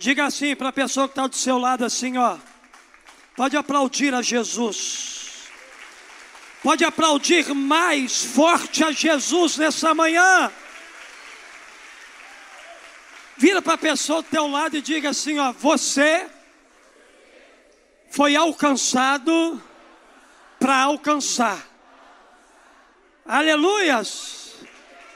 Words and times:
Diga 0.00 0.24
assim 0.24 0.56
para 0.56 0.70
a 0.70 0.72
pessoa 0.72 1.06
que 1.06 1.12
está 1.12 1.26
do 1.26 1.36
seu 1.36 1.58
lado 1.58 1.84
assim, 1.84 2.16
ó. 2.16 2.38
Pode 3.36 3.54
aplaudir 3.54 4.14
a 4.14 4.22
Jesus. 4.22 5.50
Pode 6.62 6.86
aplaudir 6.86 7.52
mais 7.52 8.24
forte 8.24 8.82
a 8.82 8.92
Jesus 8.92 9.58
nessa 9.58 9.92
manhã. 9.92 10.50
Vira 13.36 13.60
para 13.60 13.74
a 13.74 13.78
pessoa 13.78 14.22
do 14.22 14.28
teu 14.30 14.46
lado 14.46 14.74
e 14.74 14.80
diga 14.80 15.10
assim, 15.10 15.38
ó, 15.38 15.52
você 15.52 16.26
foi 18.10 18.34
alcançado 18.34 19.62
para 20.58 20.80
alcançar. 20.84 21.62
Aleluias! 23.26 24.54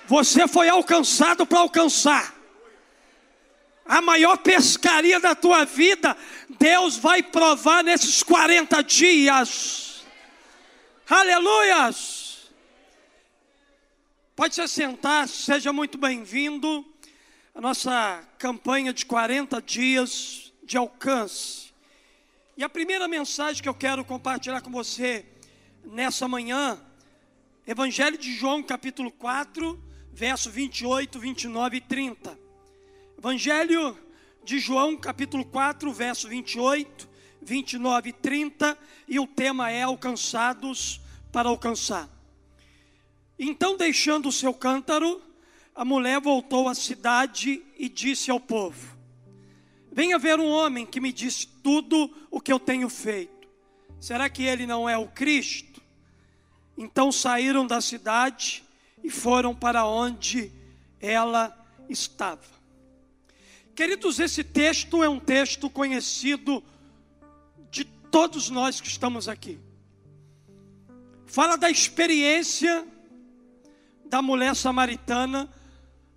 Você 0.06 0.46
foi 0.46 0.68
alcançado 0.68 1.46
para 1.46 1.60
alcançar. 1.60 2.33
A 3.86 4.00
maior 4.00 4.38
pescaria 4.38 5.20
da 5.20 5.34
tua 5.34 5.64
vida, 5.64 6.16
Deus 6.58 6.96
vai 6.96 7.22
provar 7.22 7.84
nesses 7.84 8.22
40 8.22 8.82
dias. 8.82 10.04
Aleluias! 11.08 12.50
Pode 14.34 14.54
se 14.54 14.66
sentar, 14.66 15.28
seja 15.28 15.72
muito 15.72 15.98
bem-vindo 15.98 16.84
a 17.54 17.60
nossa 17.60 18.26
campanha 18.38 18.92
de 18.92 19.04
40 19.04 19.60
dias 19.60 20.52
de 20.62 20.76
alcance. 20.78 21.72
E 22.56 22.64
a 22.64 22.68
primeira 22.68 23.06
mensagem 23.06 23.62
que 23.62 23.68
eu 23.68 23.74
quero 23.74 24.04
compartilhar 24.04 24.60
com 24.62 24.70
você 24.70 25.26
nessa 25.84 26.26
manhã, 26.26 26.80
Evangelho 27.66 28.16
de 28.16 28.34
João, 28.34 28.62
capítulo 28.62 29.10
4, 29.10 29.80
verso 30.12 30.50
28, 30.50 31.18
29 31.18 31.76
e 31.76 31.80
30. 31.80 32.43
Evangelho 33.24 33.98
de 34.44 34.58
João, 34.58 34.98
capítulo 34.98 35.46
4, 35.46 35.90
verso 35.94 36.28
28, 36.28 37.08
29 37.40 38.10
e 38.10 38.12
30, 38.12 38.78
e 39.08 39.18
o 39.18 39.26
tema 39.26 39.70
é 39.70 39.82
alcançados 39.82 41.00
para 41.32 41.48
alcançar. 41.48 42.06
Então, 43.38 43.78
deixando 43.78 44.28
o 44.28 44.32
seu 44.32 44.52
cântaro, 44.52 45.22
a 45.74 45.86
mulher 45.86 46.20
voltou 46.20 46.68
à 46.68 46.74
cidade 46.74 47.62
e 47.78 47.88
disse 47.88 48.30
ao 48.30 48.38
povo: 48.38 48.94
Venha 49.90 50.18
ver 50.18 50.38
um 50.38 50.50
homem 50.50 50.84
que 50.84 51.00
me 51.00 51.10
disse 51.10 51.46
tudo 51.46 52.14
o 52.30 52.42
que 52.42 52.52
eu 52.52 52.60
tenho 52.60 52.90
feito. 52.90 53.48
Será 53.98 54.28
que 54.28 54.42
ele 54.42 54.66
não 54.66 54.86
é 54.86 54.98
o 54.98 55.08
Cristo? 55.08 55.80
Então 56.76 57.10
saíram 57.10 57.66
da 57.66 57.80
cidade 57.80 58.62
e 59.02 59.08
foram 59.08 59.54
para 59.54 59.86
onde 59.86 60.52
ela 61.00 61.56
estava. 61.88 62.53
Queridos, 63.74 64.20
esse 64.20 64.44
texto 64.44 65.02
é 65.02 65.08
um 65.08 65.18
texto 65.18 65.68
conhecido 65.68 66.62
de 67.70 67.84
todos 67.84 68.48
nós 68.48 68.80
que 68.80 68.86
estamos 68.86 69.28
aqui. 69.28 69.58
Fala 71.26 71.56
da 71.56 71.68
experiência 71.68 72.86
da 74.06 74.22
mulher 74.22 74.54
samaritana 74.54 75.52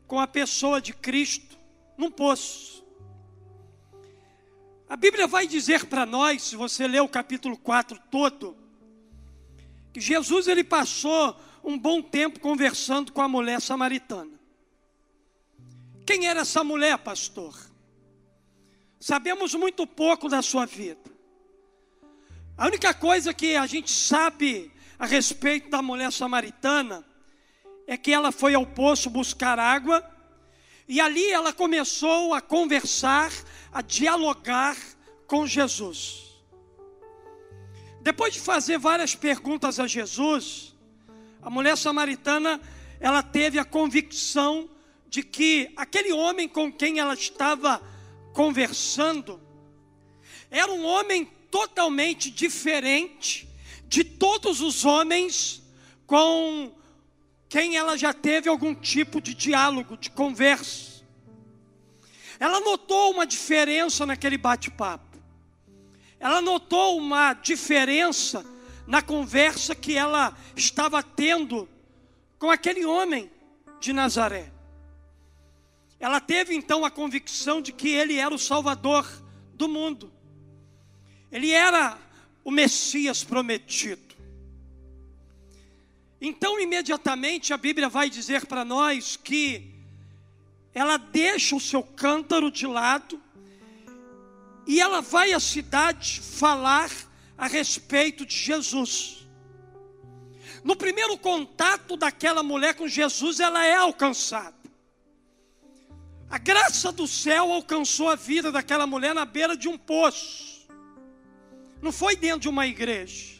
com 0.06 0.20
a 0.20 0.28
pessoa 0.28 0.80
de 0.80 0.94
Cristo 0.94 1.58
num 1.98 2.12
poço. 2.12 2.86
A 4.88 4.96
Bíblia 4.96 5.26
vai 5.26 5.48
dizer 5.48 5.88
para 5.88 6.06
nós, 6.06 6.44
se 6.44 6.56
você 6.56 6.88
ler 6.88 7.02
o 7.02 7.10
capítulo 7.10 7.58
4 7.58 8.00
todo, 8.12 8.56
que 9.92 10.00
Jesus 10.00 10.48
ele 10.48 10.64
passou 10.64 11.36
um 11.64 11.76
bom 11.78 12.04
tempo 12.04 12.40
conversando 12.40 13.12
com 13.12 13.22
a 13.22 13.28
mulher 13.28 13.60
samaritana. 13.60 14.37
Quem 16.08 16.26
era 16.26 16.40
essa 16.40 16.64
mulher, 16.64 16.98
pastor? 17.00 17.54
Sabemos 18.98 19.54
muito 19.56 19.86
pouco 19.86 20.30
da 20.30 20.42
sua 20.42 20.66
vida. 20.66 21.12
A 22.58 22.66
única 22.68 22.94
coisa 22.94 23.34
que 23.34 23.58
a 23.58 23.68
gente 23.68 23.92
sabe 23.92 24.72
a 24.98 25.06
respeito 25.06 25.70
da 25.70 25.82
mulher 25.82 26.10
samaritana 26.14 27.06
é 27.86 27.98
que 27.98 28.14
ela 28.14 28.32
foi 28.32 28.54
ao 28.56 28.66
poço 28.66 29.10
buscar 29.10 29.60
água 29.60 30.02
e 30.88 31.02
ali 31.02 31.30
ela 31.30 31.52
começou 31.52 32.34
a 32.34 32.40
conversar, 32.40 33.30
a 33.70 33.82
dialogar 33.82 34.78
com 35.28 35.46
Jesus. 35.46 36.24
Depois 38.02 38.34
de 38.34 38.40
fazer 38.40 38.80
várias 38.80 39.14
perguntas 39.14 39.78
a 39.78 39.86
Jesus, 39.86 40.74
a 41.42 41.50
mulher 41.50 41.76
samaritana, 41.76 42.62
ela 42.98 43.22
teve 43.22 43.60
a 43.60 43.66
convicção 43.66 44.70
de 45.10 45.24
que 45.24 45.72
aquele 45.76 46.12
homem 46.12 46.48
com 46.48 46.72
quem 46.72 47.00
ela 47.00 47.14
estava 47.14 47.82
conversando 48.34 49.42
era 50.50 50.72
um 50.72 50.86
homem 50.86 51.26
totalmente 51.50 52.30
diferente 52.30 53.48
de 53.88 54.04
todos 54.04 54.62
os 54.62 54.86
homens 54.86 55.62
com 56.06 56.72
quem 57.50 57.78
ela 57.78 57.98
já 57.98 58.14
teve 58.14 58.50
algum 58.50 58.76
tipo 58.76 59.22
de 59.22 59.34
diálogo, 59.34 59.98
de 59.98 60.10
conversa. 60.10 61.04
Ela 62.40 62.60
notou 62.60 63.12
uma 63.12 63.26
diferença 63.26 64.06
naquele 64.06 64.38
bate-papo. 64.38 65.18
Ela 66.20 66.42
notou 66.42 66.98
uma 66.98 67.34
diferença 67.34 68.46
na 68.86 69.02
conversa 69.02 69.76
que 69.76 69.96
ela 69.96 70.36
estava 70.56 71.02
tendo 71.02 71.68
com 72.40 72.50
aquele 72.50 72.86
homem 72.86 73.32
de 73.80 73.94
Nazaré. 73.94 74.57
Ela 76.00 76.20
teve 76.20 76.54
então 76.54 76.86
a 76.86 76.92
convicção 76.92 77.62
de 77.62 77.72
que 77.72 77.90
ele 77.90 78.16
era 78.16 78.34
o 78.34 78.40
Salvador 78.40 79.08
do 79.54 79.68
mundo. 79.68 80.12
Ele 81.32 81.52
era 81.52 81.98
o 82.44 82.52
Messias 82.52 83.24
prometido. 83.24 84.16
Então, 86.20 86.60
imediatamente, 86.60 87.54
a 87.54 87.58
Bíblia 87.58 87.90
vai 87.90 88.10
dizer 88.10 88.46
para 88.46 88.66
nós 88.66 89.16
que 89.16 89.72
ela 90.74 90.98
deixa 90.98 91.56
o 91.56 91.60
seu 91.60 91.84
cântaro 91.84 92.52
de 92.52 92.66
lado 92.66 93.22
e 94.66 94.80
ela 94.80 95.02
vai 95.02 95.32
à 95.32 95.40
cidade 95.40 96.22
falar 96.22 96.92
a 97.38 97.48
respeito 97.48 98.26
de 98.26 98.36
Jesus. 98.36 99.28
No 100.64 100.76
primeiro 100.76 101.18
contato 101.18 101.96
daquela 101.96 102.44
mulher 102.44 102.76
com 102.76 102.88
Jesus, 102.88 103.40
ela 103.40 103.66
é 103.66 103.76
alcançada. 103.76 104.57
A 106.30 106.38
graça 106.38 106.92
do 106.92 107.08
céu 107.08 107.52
alcançou 107.54 108.10
a 108.10 108.16
vida 108.16 108.52
daquela 108.52 108.86
mulher 108.86 109.16
na 109.16 109.24
beira 109.24 109.56
de 109.56 109.68
um 109.68 109.78
poço. 109.78 110.68
Não 111.82 111.92
foi 111.92 112.16
dentro 112.16 112.42
de 112.42 112.50
uma 112.50 112.68
igreja. 112.68 113.38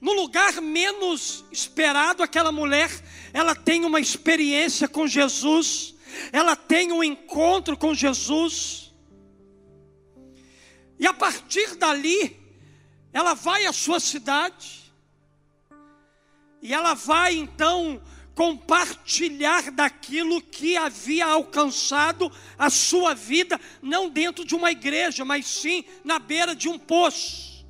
No 0.00 0.12
lugar 0.12 0.60
menos 0.62 1.44
esperado, 1.50 2.22
aquela 2.22 2.52
mulher, 2.52 2.90
ela 3.32 3.54
tem 3.54 3.84
uma 3.84 4.00
experiência 4.00 4.88
com 4.88 5.06
Jesus, 5.06 5.94
ela 6.32 6.54
tem 6.54 6.92
um 6.92 7.02
encontro 7.02 7.76
com 7.76 7.92
Jesus. 7.92 8.94
E 10.98 11.06
a 11.06 11.12
partir 11.12 11.74
dali, 11.74 12.38
ela 13.12 13.34
vai 13.34 13.66
à 13.66 13.72
sua 13.72 13.98
cidade, 13.98 14.92
e 16.62 16.72
ela 16.72 16.94
vai 16.94 17.34
então 17.34 18.00
compartilhar 18.38 19.72
daquilo 19.72 20.40
que 20.40 20.76
havia 20.76 21.26
alcançado 21.26 22.30
a 22.56 22.70
sua 22.70 23.12
vida, 23.12 23.60
não 23.82 24.08
dentro 24.08 24.44
de 24.44 24.54
uma 24.54 24.70
igreja, 24.70 25.24
mas 25.24 25.44
sim 25.44 25.84
na 26.04 26.20
beira 26.20 26.54
de 26.54 26.68
um 26.68 26.78
poço. 26.78 27.66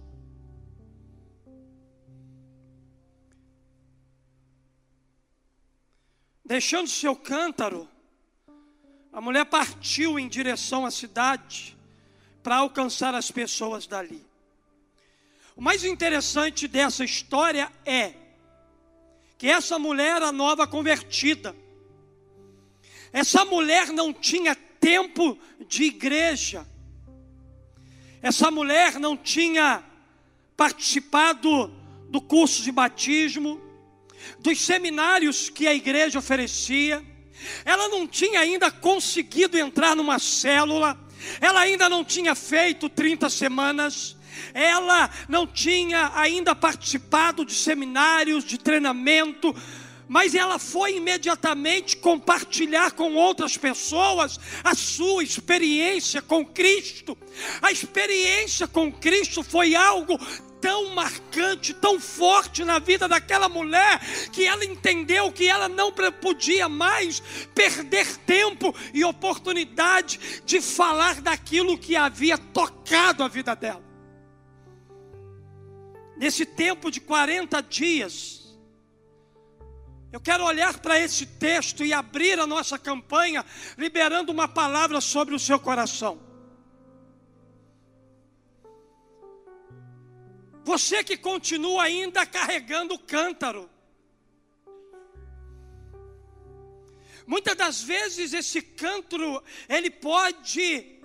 Deixando 6.44 6.86
seu 6.86 7.16
cântaro, 7.16 7.88
a 9.10 9.22
mulher 9.22 9.46
partiu 9.46 10.18
em 10.18 10.28
direção 10.28 10.84
à 10.84 10.90
cidade 10.90 11.78
para 12.42 12.56
alcançar 12.56 13.14
as 13.14 13.30
pessoas 13.30 13.86
dali. 13.86 14.22
O 15.56 15.62
mais 15.62 15.82
interessante 15.82 16.68
dessa 16.68 17.06
história 17.06 17.72
é 17.86 18.27
que 19.38 19.46
essa 19.46 19.78
mulher 19.78 20.16
era 20.16 20.32
nova 20.32 20.66
convertida. 20.66 21.54
Essa 23.12 23.44
mulher 23.44 23.88
não 23.88 24.12
tinha 24.12 24.54
tempo 24.54 25.38
de 25.66 25.84
igreja. 25.84 26.66
Essa 28.20 28.50
mulher 28.50 28.98
não 28.98 29.16
tinha 29.16 29.84
participado 30.56 31.72
do 32.10 32.20
curso 32.20 32.62
de 32.64 32.72
batismo 32.72 33.60
dos 34.40 34.60
seminários 34.60 35.48
que 35.48 35.66
a 35.66 35.74
igreja 35.74 36.18
oferecia, 36.18 37.04
ela 37.64 37.88
não 37.88 38.06
tinha 38.06 38.40
ainda 38.40 38.70
conseguido 38.70 39.56
entrar 39.56 39.94
numa 39.94 40.18
célula, 40.18 40.98
ela 41.40 41.60
ainda 41.60 41.88
não 41.88 42.04
tinha 42.04 42.34
feito 42.34 42.88
30 42.88 43.30
semanas, 43.30 44.16
ela 44.54 45.10
não 45.28 45.46
tinha 45.46 46.12
ainda 46.14 46.54
participado 46.54 47.44
de 47.44 47.54
seminários, 47.54 48.44
de 48.44 48.58
treinamento 48.58 49.54
mas 50.08 50.34
ela 50.34 50.58
foi 50.58 50.96
imediatamente 50.96 51.98
compartilhar 51.98 52.92
com 52.92 53.14
outras 53.14 53.56
pessoas 53.56 54.40
a 54.64 54.74
sua 54.74 55.22
experiência 55.22 56.22
com 56.22 56.44
Cristo. 56.44 57.16
A 57.60 57.70
experiência 57.70 58.66
com 58.66 58.90
Cristo 58.90 59.42
foi 59.42 59.74
algo 59.74 60.18
tão 60.60 60.94
marcante, 60.94 61.72
tão 61.72 62.00
forte 62.00 62.64
na 62.64 62.78
vida 62.78 63.06
daquela 63.06 63.48
mulher, 63.48 64.00
que 64.32 64.44
ela 64.44 64.64
entendeu 64.64 65.30
que 65.30 65.46
ela 65.46 65.68
não 65.68 65.92
podia 65.92 66.68
mais 66.68 67.22
perder 67.54 68.16
tempo 68.18 68.74
e 68.92 69.04
oportunidade 69.04 70.42
de 70.44 70.60
falar 70.60 71.20
daquilo 71.20 71.78
que 71.78 71.94
havia 71.94 72.36
tocado 72.36 73.22
a 73.22 73.28
vida 73.28 73.54
dela. 73.54 73.87
Nesse 76.18 76.44
tempo 76.44 76.90
de 76.90 77.00
40 77.00 77.60
dias, 77.62 78.38
eu 80.10 80.20
quero 80.20 80.44
olhar 80.44 80.78
para 80.80 80.98
esse 80.98 81.24
texto 81.24 81.84
e 81.84 81.92
abrir 81.92 82.40
a 82.40 82.46
nossa 82.46 82.76
campanha, 82.76 83.44
liberando 83.76 84.32
uma 84.32 84.48
palavra 84.48 85.00
sobre 85.00 85.32
o 85.32 85.38
seu 85.38 85.60
coração. 85.60 86.20
Você 90.64 91.04
que 91.04 91.16
continua 91.16 91.84
ainda 91.84 92.26
carregando 92.26 92.94
o 92.94 92.98
cântaro. 92.98 93.70
Muitas 97.26 97.56
das 97.56 97.82
vezes 97.82 98.32
esse 98.32 98.60
cântaro, 98.60 99.42
ele 99.68 99.90
pode 99.90 100.98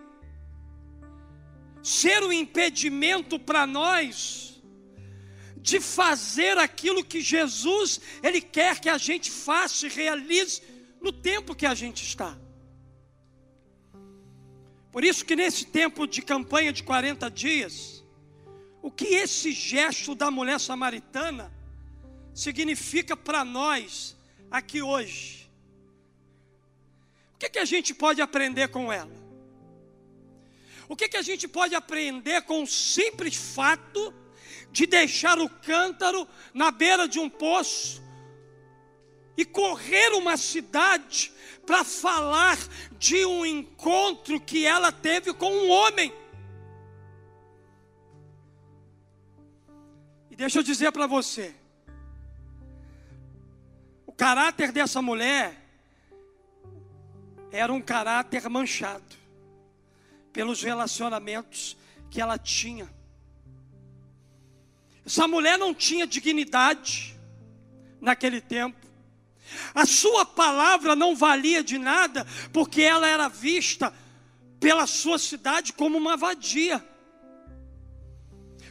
ser 1.83 2.23
um 2.23 2.31
impedimento 2.31 3.37
para 3.37 3.67
nós 3.67 4.52
de 5.63 5.79
fazer 5.79 6.57
aquilo 6.57 7.05
que 7.05 7.21
Jesus 7.21 8.01
ele 8.21 8.41
quer 8.41 8.81
que 8.81 8.89
a 8.89 8.97
gente 8.97 9.31
faça 9.31 9.87
e 9.87 9.89
realize 9.89 10.61
no 10.99 11.09
tempo 11.13 11.55
que 11.55 11.65
a 11.65 11.73
gente 11.73 12.03
está. 12.03 12.37
Por 14.91 15.05
isso 15.05 15.23
que 15.23 15.37
nesse 15.37 15.65
tempo 15.65 16.05
de 16.05 16.21
campanha 16.21 16.73
de 16.73 16.83
40 16.83 17.31
dias, 17.31 18.03
o 18.81 18.91
que 18.91 19.05
esse 19.05 19.53
gesto 19.53 20.13
da 20.13 20.29
mulher 20.29 20.59
samaritana 20.59 21.49
significa 22.33 23.15
para 23.15 23.45
nós 23.45 24.17
aqui 24.51 24.81
hoje? 24.81 25.49
O 27.35 27.37
que, 27.37 27.49
que 27.49 27.59
a 27.59 27.65
gente 27.65 27.93
pode 27.93 28.21
aprender 28.21 28.67
com 28.67 28.91
ela? 28.91 29.23
O 30.89 30.95
que, 30.97 31.07
que 31.07 31.17
a 31.17 31.21
gente 31.21 31.47
pode 31.47 31.73
aprender 31.73 32.41
com 32.41 32.63
o 32.63 32.67
simples 32.67 33.35
fato 33.35 34.13
de 34.73 34.87
deixar 34.87 35.37
o 35.37 35.47
cântaro 35.47 36.27
na 36.51 36.71
beira 36.71 37.07
de 37.07 37.19
um 37.19 37.29
poço 37.29 38.01
e 39.37 39.45
correr 39.45 40.09
uma 40.13 40.35
cidade 40.35 41.31
para 41.63 41.83
falar 41.83 42.57
de 42.97 43.23
um 43.23 43.45
encontro 43.45 44.41
que 44.41 44.65
ela 44.65 44.91
teve 44.91 45.31
com 45.31 45.51
um 45.51 45.69
homem. 45.69 46.11
E 50.31 50.35
deixa 50.35 50.57
eu 50.57 50.63
dizer 50.63 50.91
para 50.91 51.05
você, 51.05 51.53
o 54.07 54.11
caráter 54.11 54.71
dessa 54.71 55.03
mulher 55.03 55.55
era 57.51 57.71
um 57.71 57.81
caráter 57.81 58.49
manchado 58.49 59.15
pelos 60.33 60.63
relacionamentos 60.63 61.77
que 62.09 62.19
ela 62.19 62.39
tinha. 62.39 62.91
Essa 65.05 65.27
mulher 65.27 65.57
não 65.57 65.73
tinha 65.73 66.07
dignidade 66.07 67.15
naquele 67.99 68.39
tempo. 68.39 68.83
A 69.73 69.85
sua 69.85 70.25
palavra 70.25 70.95
não 70.95 71.15
valia 71.15 71.63
de 71.63 71.77
nada, 71.77 72.25
porque 72.51 72.81
ela 72.81 73.07
era 73.07 73.27
vista 73.27 73.93
pela 74.59 74.87
sua 74.87 75.19
cidade 75.19 75.73
como 75.73 75.97
uma 75.97 76.15
vadia, 76.15 76.83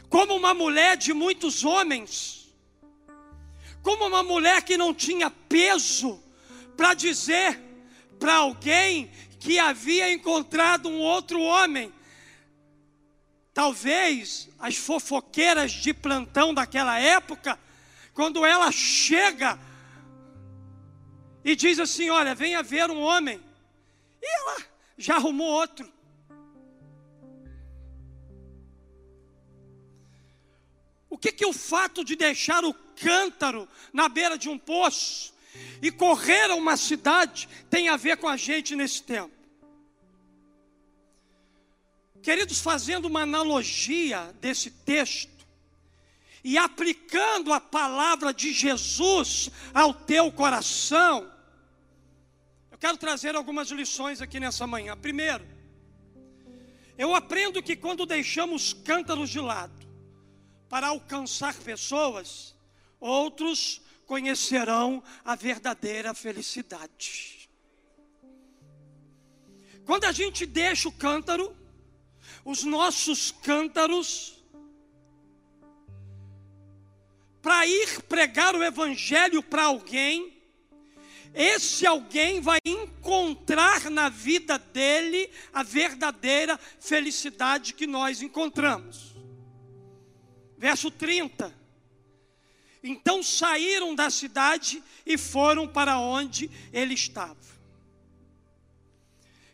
como 0.09 0.35
uma 0.35 0.53
mulher 0.53 0.97
de 0.97 1.13
muitos 1.13 1.63
homens, 1.63 2.51
como 3.81 4.07
uma 4.07 4.23
mulher 4.23 4.63
que 4.63 4.75
não 4.75 4.93
tinha 4.93 5.29
peso 5.29 6.21
para 6.75 6.93
dizer 6.93 7.59
para 8.19 8.35
alguém 8.35 9.11
que 9.39 9.59
havia 9.59 10.11
encontrado 10.11 10.87
um 10.87 10.99
outro 10.99 11.41
homem 11.41 11.93
Talvez 13.53 14.49
as 14.57 14.75
fofoqueiras 14.75 15.71
de 15.71 15.93
plantão 15.93 16.53
daquela 16.53 16.99
época, 16.99 17.59
quando 18.13 18.43
ela 18.45 18.71
chega 18.71 19.59
e 21.45 21.55
diz 21.55 21.79
assim: 21.79 22.09
Olha, 22.09 22.33
venha 22.33 22.63
ver 22.63 22.89
um 22.89 22.99
homem, 22.99 23.39
e 24.21 24.25
ela 24.25 24.57
já 24.97 25.15
arrumou 25.15 25.47
outro. 25.47 25.91
O 31.09 31.17
que, 31.17 31.31
que 31.31 31.45
o 31.45 31.53
fato 31.53 32.03
de 32.03 32.15
deixar 32.15 32.65
o 32.65 32.73
cântaro 32.73 33.69
na 33.93 34.09
beira 34.09 34.35
de 34.35 34.49
um 34.49 34.57
poço 34.57 35.31
e 35.79 35.91
correr 35.91 36.49
a 36.49 36.55
uma 36.55 36.75
cidade 36.75 37.47
tem 37.69 37.87
a 37.87 37.95
ver 37.95 38.17
com 38.17 38.27
a 38.27 38.35
gente 38.35 38.75
nesse 38.75 39.03
tempo? 39.03 39.32
Queridos, 42.23 42.61
fazendo 42.61 43.09
uma 43.09 43.23
analogia 43.23 44.33
desse 44.39 44.71
texto 44.71 45.45
e 46.41 46.57
aplicando 46.57 47.51
a 47.51 47.59
palavra 47.59 48.33
de 48.33 48.53
Jesus 48.53 49.51
ao 49.73 49.93
teu 49.93 50.31
coração, 50.31 51.29
eu 52.71 52.77
quero 52.77 52.95
trazer 52.95 53.35
algumas 53.35 53.69
lições 53.71 54.21
aqui 54.21 54.39
nessa 54.39 54.65
manhã. 54.65 54.95
Primeiro, 54.95 55.45
eu 56.97 57.13
aprendo 57.13 57.61
que 57.61 57.75
quando 57.75 58.05
deixamos 58.05 58.71
cântaros 58.71 59.29
de 59.29 59.41
lado 59.41 59.85
para 60.69 60.87
alcançar 60.87 61.53
pessoas, 61.55 62.55
outros 63.01 63.81
conhecerão 64.05 65.03
a 65.25 65.35
verdadeira 65.35 66.13
felicidade. 66.13 67.49
Quando 69.85 70.05
a 70.05 70.13
gente 70.13 70.45
deixa 70.45 70.87
o 70.87 70.91
cântaro, 70.93 71.53
os 72.45 72.63
nossos 72.63 73.31
cântaros 73.31 74.43
para 77.41 77.67
ir 77.67 78.01
pregar 78.03 78.55
o 78.55 78.63
evangelho 78.63 79.43
para 79.43 79.65
alguém, 79.65 80.33
esse 81.33 81.85
alguém 81.85 82.39
vai 82.39 82.59
encontrar 82.63 83.89
na 83.89 84.07
vida 84.07 84.57
dele 84.57 85.29
a 85.51 85.61
verdadeira 85.61 86.57
felicidade 86.79 87.73
que 87.73 87.85
nós 87.85 88.21
encontramos. 88.21 89.13
Verso 90.57 90.89
30. 90.89 91.53
Então 92.81 93.21
saíram 93.21 93.93
da 93.93 94.09
cidade 94.09 94.81
e 95.05 95.17
foram 95.17 95.67
para 95.67 95.99
onde 95.99 96.49
ele 96.71 96.93
estava. 96.93 97.43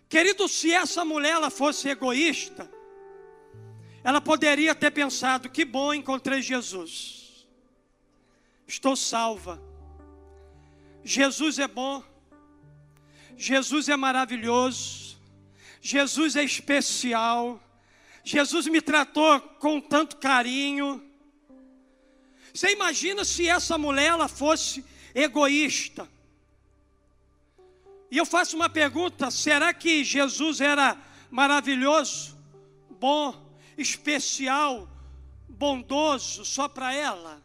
Querido, 0.08 0.48
se 0.48 0.72
essa 0.74 1.06
mulher 1.06 1.34
ela 1.34 1.50
fosse 1.50 1.88
egoísta, 1.90 2.70
ela 4.03 4.22
poderia 4.22 4.74
ter 4.74 4.91
pensado: 4.91 5.50
que 5.50 5.65
bom, 5.65 5.94
encontrei 5.94 6.41
Jesus. 6.41 7.48
Estou 8.68 8.96
salva. 8.96 9.62
Jesus 11.03 11.60
é 11.60 11.68
bom. 11.68 12.03
Jesus 13.36 13.89
é 13.89 13.96
maravilhoso. 13.96 15.18
Jesus 15.82 16.36
é 16.36 16.44
especial. 16.44 17.62
Jesus 18.24 18.68
me 18.68 18.82
tratou 18.82 19.39
com 19.39 19.79
tanto 19.79 20.18
carinho. 20.18 21.03
Você 22.53 22.72
imagina 22.72 23.24
se 23.24 23.48
essa 23.48 23.77
mulher 23.77 24.08
ela 24.08 24.27
fosse 24.27 24.86
egoísta? 25.15 26.08
E 28.12 28.18
eu 28.18 28.25
faço 28.25 28.56
uma 28.56 28.70
pergunta: 28.70 29.32
será 29.32 29.74
que 29.74 30.03
Jesus 30.03 30.62
era 30.62 30.98
maravilhoso, 31.32 32.38
bom, 33.00 33.49
especial, 33.82 34.88
bondoso 35.48 36.46
só 36.46 36.68
para 36.68 36.94
ela? 36.94 37.42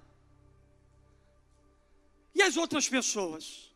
E 2.35 2.43
as 2.43 2.57
outras 2.57 2.89
pessoas? 2.89 3.73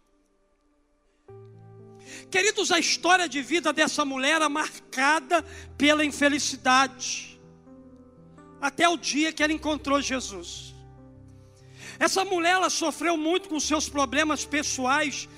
Queridos, 2.30 2.72
a 2.72 2.78
história 2.78 3.28
de 3.28 3.40
vida 3.40 3.72
dessa 3.72 4.04
mulher 4.04 4.42
é 4.42 4.48
marcada 4.48 5.42
pela 5.76 6.04
infelicidade, 6.04 7.38
até 8.60 8.88
o 8.88 8.96
dia 8.96 9.32
que 9.32 9.42
ela 9.42 9.52
encontrou 9.52 10.00
Jesus. 10.00 10.74
Essa 11.98 12.24
mulher 12.24 12.52
ela 12.52 12.70
sofreu 12.70 13.16
muito 13.16 13.48
com 13.48 13.58
seus 13.58 13.88
problemas 13.88 14.44
pessoais. 14.44 15.28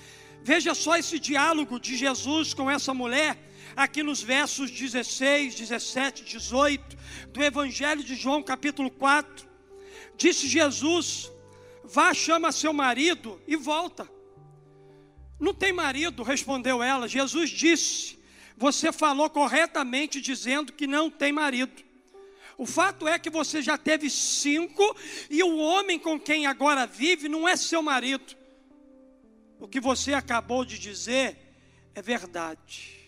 Veja 0.42 0.74
só 0.74 0.96
esse 0.96 1.18
diálogo 1.18 1.78
de 1.78 1.96
Jesus 1.96 2.52
com 2.52 2.70
essa 2.70 2.92
mulher 2.92 3.49
aqui 3.82 4.02
nos 4.02 4.22
versos 4.22 4.70
16, 4.70 5.54
17, 5.54 6.24
18 6.24 6.96
do 7.28 7.42
Evangelho 7.42 8.04
de 8.04 8.14
João, 8.14 8.42
capítulo 8.42 8.90
4. 8.90 9.48
Disse 10.16 10.46
Jesus: 10.46 11.32
Vá, 11.82 12.12
chama 12.12 12.52
seu 12.52 12.74
marido 12.74 13.40
e 13.46 13.56
volta. 13.56 14.06
Não 15.38 15.54
tem 15.54 15.72
marido, 15.72 16.22
respondeu 16.22 16.82
ela. 16.82 17.08
Jesus 17.08 17.48
disse: 17.48 18.18
Você 18.54 18.92
falou 18.92 19.30
corretamente 19.30 20.20
dizendo 20.20 20.74
que 20.74 20.86
não 20.86 21.10
tem 21.10 21.32
marido. 21.32 21.82
O 22.58 22.66
fato 22.66 23.08
é 23.08 23.18
que 23.18 23.30
você 23.30 23.62
já 23.62 23.78
teve 23.78 24.10
cinco 24.10 24.94
e 25.30 25.42
o 25.42 25.56
homem 25.56 25.98
com 25.98 26.20
quem 26.20 26.46
agora 26.46 26.86
vive 26.86 27.30
não 27.30 27.48
é 27.48 27.56
seu 27.56 27.82
marido. 27.82 28.36
O 29.58 29.66
que 29.66 29.80
você 29.80 30.12
acabou 30.12 30.66
de 30.66 30.78
dizer 30.78 31.38
é 31.94 32.02
verdade. 32.02 32.99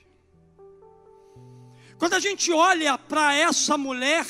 Quando 2.02 2.14
a 2.14 2.18
gente 2.18 2.50
olha 2.50 2.98
para 2.98 3.32
essa 3.32 3.78
mulher, 3.78 4.26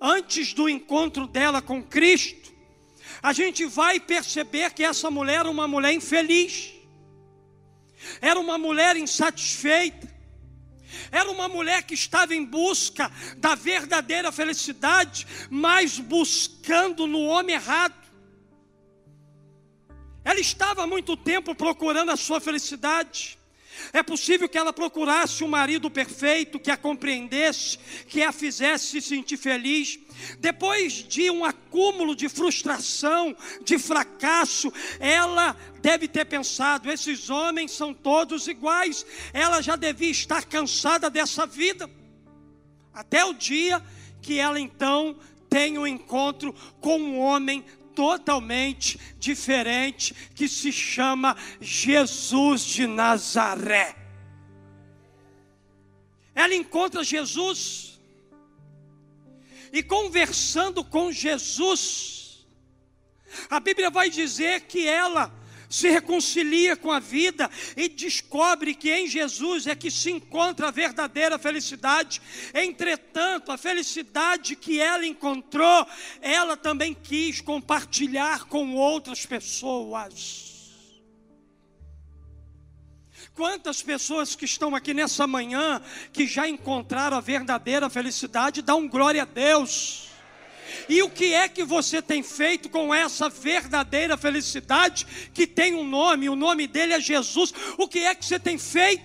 antes 0.00 0.52
do 0.52 0.68
encontro 0.68 1.28
dela 1.28 1.62
com 1.62 1.80
Cristo, 1.80 2.52
a 3.22 3.32
gente 3.32 3.64
vai 3.66 4.00
perceber 4.00 4.72
que 4.72 4.82
essa 4.82 5.08
mulher 5.08 5.38
era 5.38 5.48
uma 5.48 5.68
mulher 5.68 5.92
infeliz, 5.92 6.74
era 8.20 8.40
uma 8.40 8.58
mulher 8.58 8.96
insatisfeita, 8.96 10.12
era 11.12 11.30
uma 11.30 11.46
mulher 11.46 11.84
que 11.84 11.94
estava 11.94 12.34
em 12.34 12.44
busca 12.44 13.12
da 13.36 13.54
verdadeira 13.54 14.32
felicidade, 14.32 15.24
mas 15.48 16.00
buscando 16.00 17.06
no 17.06 17.26
homem 17.26 17.54
errado. 17.54 17.94
Ela 20.24 20.40
estava 20.40 20.82
há 20.82 20.86
muito 20.88 21.16
tempo 21.16 21.54
procurando 21.54 22.10
a 22.10 22.16
sua 22.16 22.40
felicidade. 22.40 23.37
É 23.92 24.02
possível 24.02 24.48
que 24.48 24.58
ela 24.58 24.72
procurasse 24.72 25.42
um 25.44 25.48
marido 25.48 25.90
perfeito, 25.90 26.58
que 26.58 26.70
a 26.70 26.76
compreendesse, 26.76 27.78
que 28.06 28.22
a 28.22 28.32
fizesse 28.32 28.86
se 28.86 29.00
sentir 29.00 29.36
feliz. 29.36 29.98
Depois 30.38 30.94
de 30.94 31.30
um 31.30 31.44
acúmulo 31.44 32.14
de 32.14 32.28
frustração, 32.28 33.36
de 33.62 33.78
fracasso, 33.78 34.72
ela 34.98 35.56
deve 35.80 36.08
ter 36.08 36.24
pensado: 36.24 36.90
esses 36.90 37.30
homens 37.30 37.72
são 37.72 37.94
todos 37.94 38.48
iguais. 38.48 39.06
Ela 39.32 39.60
já 39.62 39.76
devia 39.76 40.10
estar 40.10 40.44
cansada 40.44 41.08
dessa 41.08 41.46
vida. 41.46 41.88
Até 42.92 43.24
o 43.24 43.32
dia 43.32 43.82
que 44.20 44.38
ela 44.38 44.58
então 44.58 45.16
tem 45.48 45.78
um 45.78 45.86
encontro 45.86 46.54
com 46.80 46.98
um 46.98 47.18
homem 47.18 47.64
totalmente 47.98 48.96
diferente 49.18 50.14
que 50.32 50.48
se 50.48 50.70
chama 50.70 51.36
Jesus 51.60 52.62
de 52.62 52.86
Nazaré. 52.86 53.96
Ela 56.32 56.54
encontra 56.54 57.02
Jesus 57.02 58.00
e 59.72 59.82
conversando 59.82 60.84
com 60.84 61.10
Jesus, 61.10 62.46
a 63.50 63.58
Bíblia 63.58 63.90
vai 63.90 64.08
dizer 64.08 64.60
que 64.60 64.86
ela 64.86 65.34
se 65.68 65.88
reconcilia 65.88 66.76
com 66.76 66.90
a 66.90 66.98
vida 66.98 67.50
e 67.76 67.88
descobre 67.88 68.74
que 68.74 68.90
em 68.90 69.06
Jesus 69.06 69.66
é 69.66 69.74
que 69.74 69.90
se 69.90 70.10
encontra 70.10 70.68
a 70.68 70.70
verdadeira 70.70 71.38
felicidade. 71.38 72.22
Entretanto, 72.54 73.52
a 73.52 73.58
felicidade 73.58 74.56
que 74.56 74.80
ela 74.80 75.06
encontrou, 75.06 75.86
ela 76.20 76.56
também 76.56 76.94
quis 76.94 77.40
compartilhar 77.40 78.44
com 78.44 78.74
outras 78.74 79.26
pessoas. 79.26 80.48
Quantas 83.34 83.82
pessoas 83.82 84.34
que 84.34 84.44
estão 84.44 84.74
aqui 84.74 84.92
nessa 84.92 85.24
manhã 85.24 85.80
que 86.12 86.26
já 86.26 86.48
encontraram 86.48 87.16
a 87.16 87.20
verdadeira 87.20 87.88
felicidade, 87.88 88.62
dão 88.62 88.88
glória 88.88 89.22
a 89.22 89.24
Deus. 89.24 90.07
E 90.88 91.02
o 91.02 91.10
que 91.10 91.34
é 91.34 91.48
que 91.48 91.64
você 91.64 92.00
tem 92.00 92.22
feito 92.22 92.70
com 92.70 92.94
essa 92.94 93.28
verdadeira 93.28 94.16
felicidade 94.16 95.06
que 95.34 95.46
tem 95.46 95.74
um 95.74 95.84
nome, 95.84 96.30
o 96.30 96.36
nome 96.36 96.66
dele 96.66 96.94
é 96.94 97.00
Jesus? 97.00 97.52
O 97.76 97.86
que 97.86 97.98
é 97.98 98.14
que 98.14 98.24
você 98.24 98.38
tem 98.38 98.56
feito? 98.56 99.04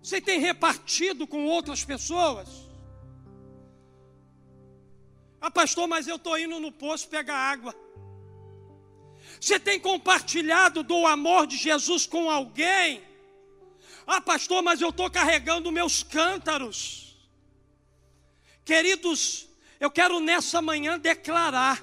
Você 0.00 0.20
tem 0.20 0.38
repartido 0.38 1.26
com 1.26 1.44
outras 1.46 1.84
pessoas? 1.84 2.48
Ah, 5.40 5.50
pastor, 5.50 5.88
mas 5.88 6.06
eu 6.06 6.16
estou 6.16 6.38
indo 6.38 6.60
no 6.60 6.70
poço 6.70 7.08
pegar 7.08 7.36
água. 7.36 7.74
Você 9.40 9.58
tem 9.58 9.80
compartilhado 9.80 10.82
do 10.82 11.06
amor 11.06 11.46
de 11.46 11.56
Jesus 11.56 12.06
com 12.06 12.30
alguém? 12.30 13.02
Ah, 14.06 14.20
pastor, 14.20 14.62
mas 14.62 14.80
eu 14.80 14.90
estou 14.90 15.10
carregando 15.10 15.72
meus 15.72 16.02
cântaros. 16.02 17.09
Queridos, 18.70 19.48
eu 19.80 19.90
quero 19.90 20.20
nessa 20.20 20.62
manhã 20.62 20.96
declarar 20.96 21.82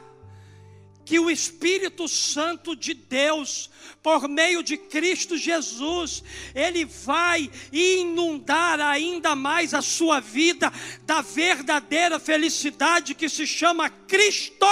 que 1.03 1.19
o 1.19 1.29
Espírito 1.29 2.07
Santo 2.07 2.77
de 2.77 2.93
Deus, 2.93 3.69
por 4.01 4.29
meio 4.29 4.63
de 4.63 4.77
Cristo 4.77 5.35
Jesus, 5.35 6.23
ele 6.55 6.85
vai 6.85 7.51
inundar 7.73 8.79
ainda 8.79 9.35
mais 9.35 9.73
a 9.73 9.81
sua 9.81 10.21
vida 10.21 10.71
da 11.03 11.19
verdadeira 11.19 12.19
felicidade 12.19 13.13
que 13.13 13.27
se 13.27 13.45
chama 13.45 13.89
Cristo, 13.89 14.65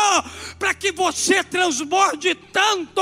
para 0.57 0.73
que 0.73 0.93
você 0.93 1.43
transborde 1.43 2.33
tanto 2.53 3.01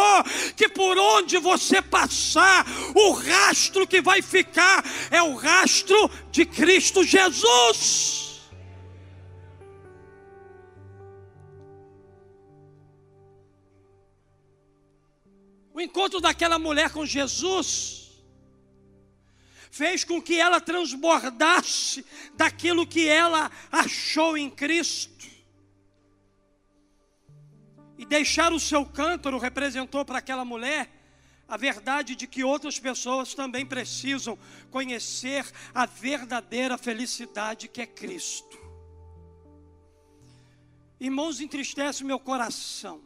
que 0.58 0.68
por 0.68 0.98
onde 0.98 1.38
você 1.38 1.84
passar, 1.84 2.66
o 2.96 3.12
rastro 3.12 3.86
que 3.86 4.02
vai 4.02 4.24
ficar 4.24 4.84
é 5.12 5.22
o 5.22 5.36
rastro 5.36 6.10
de 6.32 6.48
Cristo 6.48 7.04
Jesus. 7.04 8.33
Encontro 15.84 16.20
daquela 16.20 16.58
mulher 16.58 16.92
com 16.92 17.06
Jesus 17.06 18.04
fez 19.74 20.04
com 20.04 20.22
que 20.22 20.40
ela 20.40 20.62
transbordasse 20.62 22.06
daquilo 22.36 22.86
que 22.86 23.08
ela 23.08 23.52
achou 23.72 24.38
em 24.38 24.48
Cristo. 24.48 25.26
E 27.98 28.06
deixar 28.06 28.54
o 28.54 28.60
seu 28.60 28.86
cântaro 28.86 29.40
representou 29.40 30.06
para 30.06 30.20
aquela 30.20 30.46
mulher 30.46 30.92
a 31.48 31.58
verdade 31.58 32.16
de 32.16 32.28
que 32.28 32.44
outras 32.44 32.80
pessoas 32.80 33.34
também 33.34 33.66
precisam 33.66 34.38
conhecer 34.70 35.44
a 35.74 35.88
verdadeira 35.88 36.78
felicidade 36.78 37.68
que 37.68 37.82
é 37.82 37.88
Cristo. 37.88 38.60
Irmãos, 41.00 41.42
entristece 41.42 42.04
meu 42.04 42.20
coração 42.20 43.02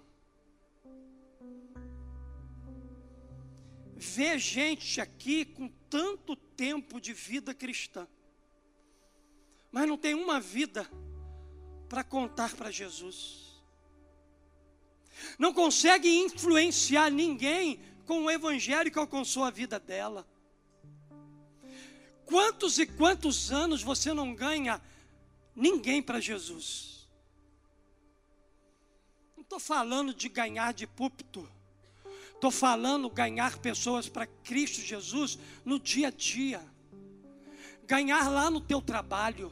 ver 3.98 4.40
gente 4.40 5.02
aqui 5.02 5.46
com 5.46 5.68
tanto 5.90 6.36
tempo 6.36 7.00
de 7.00 7.14
vida 7.14 7.54
cristã, 7.54 8.08
mas 9.72 9.88
não 9.88 9.98
tem 9.98 10.14
uma 10.14 10.40
vida 10.40 10.90
para 11.90 12.04
contar 12.04 12.56
para 12.56 12.72
Jesus. 12.72 13.62
Não 15.38 15.54
consegue 15.54 16.10
influenciar 16.10 17.10
ninguém 17.10 17.80
com 18.06 18.24
o 18.24 18.32
evangelho 18.32 18.92
que 18.92 19.00
alcançou 19.00 19.44
a 19.44 19.50
vida 19.50 19.80
dela. 19.80 20.28
Quantos 22.26 22.78
e 22.78 22.86
quantos 22.86 23.52
anos 23.52 23.82
você 23.82 24.14
não 24.14 24.34
ganha 24.34 24.82
ninguém 25.56 26.02
para 26.04 26.20
Jesus? 26.20 27.08
Não 29.36 29.44
estou 29.44 29.60
falando 29.60 30.14
de 30.14 30.28
ganhar 30.30 30.74
de 30.74 30.86
púlpito. 30.86 31.50
Estou 32.38 32.52
falando 32.52 33.10
ganhar 33.10 33.58
pessoas 33.58 34.08
para 34.08 34.28
Cristo 34.28 34.80
Jesus 34.80 35.40
no 35.66 35.80
dia 35.80 36.10
a 36.10 36.12
dia. 36.12 36.62
Ganhar 37.88 38.30
lá 38.30 38.52
no 38.52 38.62
teu 38.62 38.80
trabalho. 38.80 39.52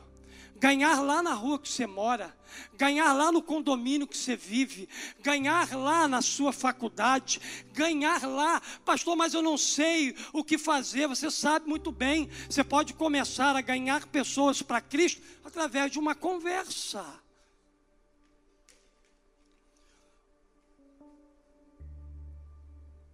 Ganhar 0.55 1.01
lá 1.01 1.21
na 1.23 1.33
rua 1.33 1.59
que 1.59 1.67
você 1.67 1.85
mora, 1.85 2.33
ganhar 2.75 3.11
lá 3.11 3.29
no 3.29 3.41
condomínio 3.41 4.07
que 4.07 4.17
você 4.17 4.37
vive, 4.37 4.87
ganhar 5.21 5.75
lá 5.75 6.07
na 6.07 6.21
sua 6.21 6.53
faculdade, 6.53 7.41
ganhar 7.73 8.25
lá, 8.25 8.61
pastor, 8.85 9.17
mas 9.17 9.33
eu 9.33 9.41
não 9.41 9.57
sei 9.57 10.15
o 10.31 10.45
que 10.45 10.57
fazer. 10.57 11.07
Você 11.07 11.29
sabe 11.29 11.67
muito 11.67 11.91
bem, 11.91 12.29
você 12.49 12.63
pode 12.63 12.93
começar 12.93 13.53
a 13.55 13.61
ganhar 13.61 14.07
pessoas 14.07 14.61
para 14.61 14.79
Cristo 14.79 15.21
através 15.43 15.91
de 15.91 15.99
uma 15.99 16.15
conversa. 16.15 17.24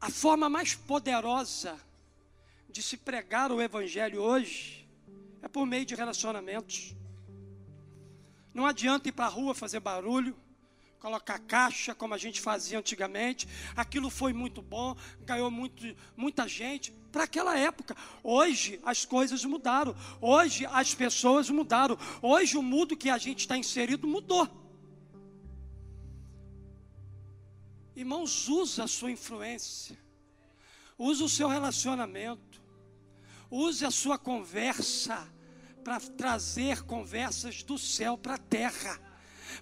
A 0.01 0.09
forma 0.09 0.49
mais 0.49 0.73
poderosa 0.73 1.79
de 2.67 2.81
se 2.81 2.97
pregar 2.97 3.51
o 3.51 3.61
Evangelho 3.61 4.19
hoje 4.19 4.89
é 5.43 5.47
por 5.47 5.63
meio 5.67 5.85
de 5.85 5.93
relacionamentos. 5.93 6.95
Não 8.51 8.65
adianta 8.65 9.09
ir 9.09 9.11
para 9.11 9.25
a 9.25 9.29
rua 9.29 9.53
fazer 9.53 9.79
barulho, 9.79 10.35
colocar 10.99 11.37
caixa 11.37 11.93
como 11.93 12.15
a 12.15 12.17
gente 12.17 12.41
fazia 12.41 12.79
antigamente. 12.79 13.47
Aquilo 13.75 14.09
foi 14.09 14.33
muito 14.33 14.59
bom, 14.59 14.97
ganhou 15.19 15.51
muito, 15.51 15.95
muita 16.17 16.47
gente 16.47 16.91
para 17.11 17.25
aquela 17.25 17.55
época. 17.55 17.95
Hoje 18.23 18.79
as 18.83 19.05
coisas 19.05 19.45
mudaram. 19.45 19.95
Hoje 20.19 20.65
as 20.65 20.95
pessoas 20.95 21.47
mudaram. 21.51 21.95
Hoje 22.23 22.57
o 22.57 22.63
mundo 22.63 22.97
que 22.97 23.11
a 23.11 23.19
gente 23.19 23.41
está 23.41 23.55
inserido 23.55 24.07
mudou. 24.07 24.60
Irmãos, 27.95 28.47
usa 28.47 28.85
a 28.85 28.87
sua 28.87 29.11
influência, 29.11 29.97
use 30.97 31.21
o 31.21 31.29
seu 31.29 31.47
relacionamento, 31.47 32.61
use 33.49 33.85
a 33.85 33.91
sua 33.91 34.17
conversa 34.17 35.29
para 35.83 35.99
trazer 35.99 36.83
conversas 36.83 37.63
do 37.63 37.77
céu 37.77 38.17
para 38.17 38.35
a 38.35 38.37
terra 38.37 39.10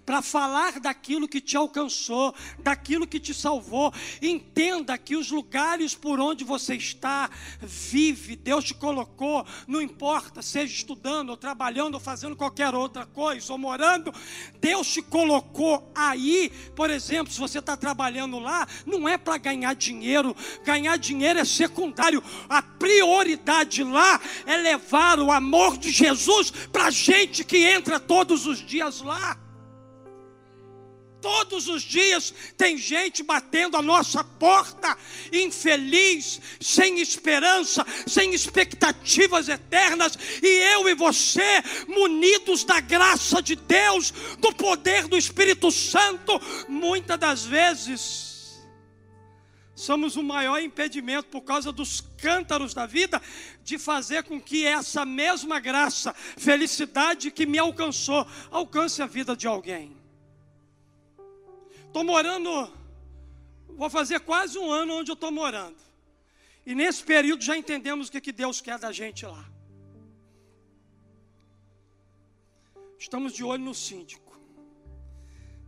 para 0.04 0.22
falar 0.22 0.80
daquilo 0.80 1.28
que 1.28 1.40
te 1.40 1.56
alcançou, 1.56 2.34
daquilo 2.58 3.06
que 3.06 3.20
te 3.20 3.34
salvou. 3.34 3.92
Entenda 4.20 4.96
que 4.98 5.16
os 5.16 5.30
lugares 5.30 5.94
por 5.94 6.20
onde 6.20 6.44
você 6.44 6.74
está, 6.74 7.30
vive, 7.60 8.36
Deus 8.36 8.64
te 8.64 8.74
colocou, 8.74 9.46
não 9.66 9.80
importa, 9.80 10.42
seja 10.42 10.72
estudando, 10.72 11.30
ou 11.30 11.36
trabalhando, 11.36 11.94
ou 11.94 12.00
fazendo 12.00 12.36
qualquer 12.36 12.74
outra 12.74 13.06
coisa, 13.06 13.52
ou 13.52 13.58
morando, 13.58 14.12
Deus 14.60 14.86
te 14.88 15.02
colocou 15.02 15.90
aí, 15.94 16.50
por 16.74 16.90
exemplo, 16.90 17.32
se 17.32 17.38
você 17.38 17.58
está 17.58 17.76
trabalhando 17.76 18.38
lá, 18.38 18.66
não 18.86 19.08
é 19.08 19.16
para 19.16 19.38
ganhar 19.38 19.74
dinheiro, 19.74 20.36
ganhar 20.64 20.96
dinheiro 20.96 21.38
é 21.38 21.44
secundário, 21.44 22.22
a 22.48 22.62
prioridade 22.62 23.82
lá 23.82 24.20
é 24.46 24.56
levar 24.56 25.18
o 25.18 25.30
amor 25.30 25.76
de 25.76 25.90
Jesus 25.90 26.50
para 26.50 26.90
gente 26.90 27.44
que 27.44 27.58
entra 27.58 28.00
todos 28.00 28.46
os 28.46 28.64
dias 28.64 29.00
lá. 29.00 29.36
Todos 31.20 31.68
os 31.68 31.82
dias 31.82 32.32
tem 32.56 32.78
gente 32.78 33.22
batendo 33.22 33.76
a 33.76 33.82
nossa 33.82 34.24
porta, 34.24 34.96
infeliz, 35.32 36.40
sem 36.60 36.98
esperança, 37.00 37.86
sem 38.06 38.32
expectativas 38.32 39.48
eternas, 39.48 40.18
e 40.42 40.46
eu 40.74 40.88
e 40.88 40.94
você, 40.94 41.62
munidos 41.86 42.64
da 42.64 42.80
graça 42.80 43.42
de 43.42 43.54
Deus, 43.54 44.12
do 44.38 44.52
poder 44.54 45.06
do 45.08 45.16
Espírito 45.16 45.70
Santo, 45.70 46.40
muitas 46.68 47.18
das 47.18 47.44
vezes 47.44 48.30
somos 49.74 50.14
o 50.14 50.22
maior 50.22 50.60
impedimento 50.62 51.28
por 51.28 51.40
causa 51.40 51.72
dos 51.72 52.02
cântaros 52.18 52.74
da 52.74 52.84
vida 52.84 53.20
de 53.64 53.78
fazer 53.78 54.22
com 54.24 54.40
que 54.40 54.66
essa 54.66 55.06
mesma 55.06 55.58
graça, 55.58 56.14
felicidade 56.36 57.30
que 57.30 57.46
me 57.46 57.58
alcançou, 57.58 58.26
alcance 58.50 59.00
a 59.00 59.06
vida 59.06 59.34
de 59.34 59.46
alguém. 59.46 59.99
Estou 61.90 62.04
morando, 62.04 62.72
vou 63.70 63.90
fazer 63.90 64.20
quase 64.20 64.56
um 64.56 64.70
ano 64.70 64.98
onde 64.98 65.10
eu 65.10 65.14
estou 65.14 65.32
morando. 65.32 65.76
E 66.64 66.72
nesse 66.72 67.02
período 67.02 67.42
já 67.42 67.56
entendemos 67.56 68.06
o 68.06 68.12
que, 68.12 68.20
que 68.20 68.30
Deus 68.30 68.60
quer 68.60 68.78
da 68.78 68.92
gente 68.92 69.26
lá. 69.26 69.44
Estamos 72.96 73.32
de 73.32 73.42
olho 73.42 73.64
no 73.64 73.74
síndico. 73.74 74.38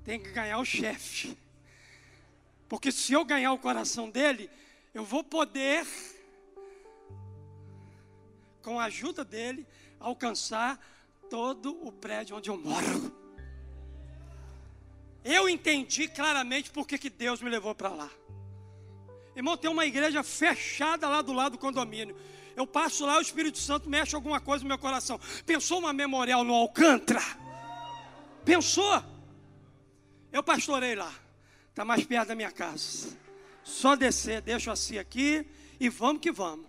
Tem 0.05 0.23
que 0.23 0.31
ganhar 0.31 0.59
o 0.59 0.65
chefe. 0.65 1.37
Porque 2.69 2.93
se 2.93 3.13
eu 3.13 3.25
ganhar 3.25 3.53
o 3.53 3.59
coração 3.59 4.09
dele, 4.09 4.49
eu 4.95 5.05
vou 5.05 5.25
poder, 5.25 5.85
com 8.63 8.79
a 8.79 8.85
ajuda 8.85 9.25
dele, 9.25 9.67
alcançar 9.99 10.79
todo 11.29 11.85
o 11.85 11.91
prédio 11.91 12.37
onde 12.37 12.49
eu 12.49 12.57
moro. 12.57 13.22
Eu 15.25 15.49
entendi 15.49 16.09
claramente 16.09 16.71
porque 16.71 16.99
que 16.99 17.09
Deus 17.11 17.41
me 17.41 17.49
levou 17.49 17.75
para 17.75 17.91
lá. 17.91 18.11
Irmão, 19.35 19.57
tem 19.57 19.71
uma 19.71 19.87
igreja 19.87 20.23
fechada 20.23 21.09
lá 21.09 21.23
do 21.23 21.33
lado 21.33 21.53
do 21.53 21.59
condomínio. 21.59 22.17
Eu 22.55 22.67
passo 22.67 23.07
lá, 23.07 23.19
o 23.19 23.23
Espírito 23.23 23.59
Santo 23.59 23.89
mexe 23.89 24.15
alguma 24.15 24.41
coisa 24.41 24.63
no 24.63 24.69
meu 24.69 24.79
coração. 24.79 25.19
Pensou 25.47 25.79
uma 25.79 25.93
memorial 25.93 26.45
no 26.45 26.55
Alcântara? 26.55 27.23
Pensou? 28.45 29.03
Eu 30.31 30.43
pastorei 30.43 30.95
lá. 30.95 31.13
Está 31.71 31.85
mais 31.85 32.05
perto 32.05 32.29
da 32.29 32.35
minha 32.35 32.51
casa. 32.51 33.17
Só 33.65 33.95
descer, 33.95 34.43
deixo 34.43 34.71
assim 34.71 34.99
aqui 34.99 35.47
e 35.81 35.89
vamos 35.89 36.21
que 36.21 36.31
vamos. 36.31 36.67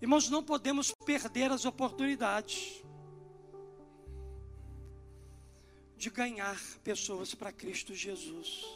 Irmãos, 0.00 0.28
não 0.28 0.42
podemos 0.42 0.92
perder 1.04 1.52
as 1.52 1.64
oportunidades. 1.64 2.82
De 6.02 6.10
ganhar 6.10 6.60
pessoas 6.82 7.32
para 7.32 7.52
Cristo 7.52 7.94
Jesus. 7.94 8.66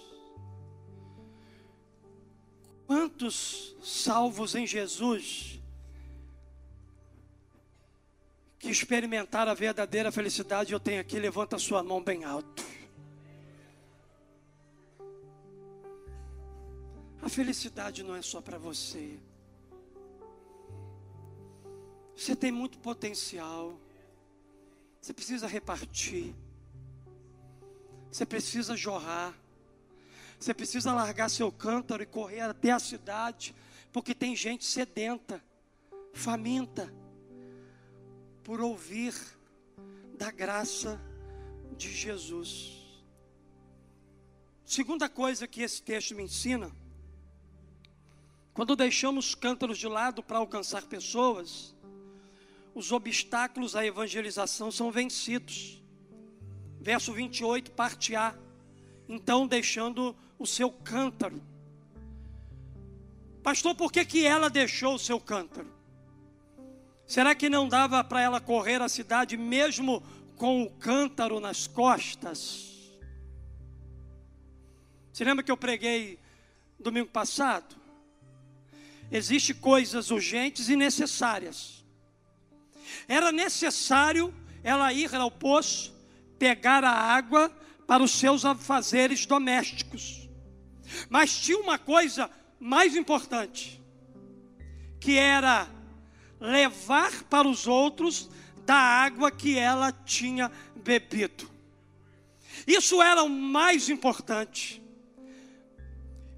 Quantos 2.86 3.74
salvos 3.82 4.54
em 4.54 4.64
Jesus 4.64 5.60
que 8.60 8.70
experimentaram 8.70 9.50
a 9.50 9.54
verdadeira 9.56 10.12
felicidade 10.12 10.72
eu 10.72 10.78
tenho 10.78 11.00
aqui, 11.00 11.18
levanta 11.18 11.58
sua 11.58 11.82
mão 11.82 12.00
bem 12.00 12.22
alto. 12.22 12.64
A 17.20 17.28
felicidade 17.28 18.04
não 18.04 18.14
é 18.14 18.22
só 18.22 18.40
para 18.40 18.56
você. 18.56 19.18
Você 22.14 22.36
tem 22.36 22.52
muito 22.52 22.78
potencial. 22.78 23.76
Você 25.00 25.12
precisa 25.12 25.48
repartir. 25.48 26.32
Você 28.16 28.24
precisa 28.24 28.74
jorrar. 28.74 29.38
Você 30.40 30.55
precisa 30.55 30.90
largar 30.90 31.29
seu 31.29 31.52
cântaro 31.52 32.02
e 32.02 32.07
correr 32.07 32.40
até 32.40 32.70
a 32.70 32.79
cidade, 32.79 33.55
porque 33.92 34.14
tem 34.14 34.35
gente 34.35 34.64
sedenta, 34.64 35.44
faminta, 36.14 36.90
por 38.42 38.59
ouvir 38.59 39.12
da 40.16 40.31
graça 40.31 40.98
de 41.76 41.92
Jesus. 41.92 42.87
Segunda 44.64 45.11
coisa 45.11 45.46
que 45.46 45.61
esse 45.61 45.83
texto 45.83 46.14
me 46.14 46.22
ensina, 46.22 46.72
quando 48.55 48.74
deixamos 48.74 49.35
cântaros 49.35 49.76
de 49.76 49.88
lado 49.88 50.22
para 50.22 50.38
alcançar 50.38 50.85
pessoas, 50.85 51.74
os 52.74 52.92
obstáculos 52.92 53.76
à 53.76 53.85
evangelização 53.85 54.72
são 54.72 54.90
vencidos 54.90 55.83
verso 56.87 57.12
28, 57.12 57.72
parte 57.72 58.14
A. 58.14 58.33
Então, 59.09 59.44
deixando 59.44 60.14
o 60.38 60.46
seu 60.46 60.70
cântaro. 60.70 61.42
Pastor, 63.42 63.75
por 63.75 63.90
que, 63.90 64.05
que 64.05 64.25
ela 64.25 64.49
deixou 64.49 64.94
o 64.94 64.99
seu 64.99 65.18
cântaro? 65.18 65.66
Será 67.05 67.35
que 67.35 67.49
não 67.49 67.68
dava 67.68 68.05
para 68.05 68.20
ela 68.20 68.40
correr 68.40 68.81
a 68.81 68.88
cidade 68.88 69.37
mesmo 69.37 70.01
com 70.37 70.62
o 70.62 70.70
cântaro 70.70 71.40
nas 71.40 71.66
costas? 71.66 72.72
Você 75.12 75.25
lembra 75.25 75.42
que 75.42 75.51
eu 75.51 75.57
preguei 75.57 76.20
domingo 76.79 77.09
passado? 77.09 77.75
Existem 79.11 79.57
coisas 79.57 80.12
urgentes 80.12 80.68
e 80.68 80.77
necessárias. 80.77 81.85
Era 83.09 83.33
necessário 83.33 84.33
ela 84.62 84.92
ir 84.92 85.12
ao 85.16 85.33
poço, 85.33 85.95
pegar 86.38 86.85
a 86.85 86.90
água 86.90 87.51
para 87.87 88.03
os 88.03 88.12
seus 88.12 88.44
afazeres 88.44 89.27
domésticos. 89.27 90.29
Mas 91.09 91.38
tinha 91.38 91.59
uma 91.59 91.79
coisa 91.79 92.31
mais 92.59 92.96
importante, 92.96 93.83
que 95.01 95.16
era 95.16 95.68
levar 96.40 97.25
para 97.25 97.49
os 97.49 97.66
outros 97.66 98.31
da 98.64 98.77
água 98.77 99.31
que 99.31 99.59
ela 99.59 99.92
tinha 99.92 100.51
bebido. 100.77 101.51
Isso 102.66 103.01
era 103.03 103.22
o 103.22 103.29
mais 103.29 103.88
importante. 103.88 104.83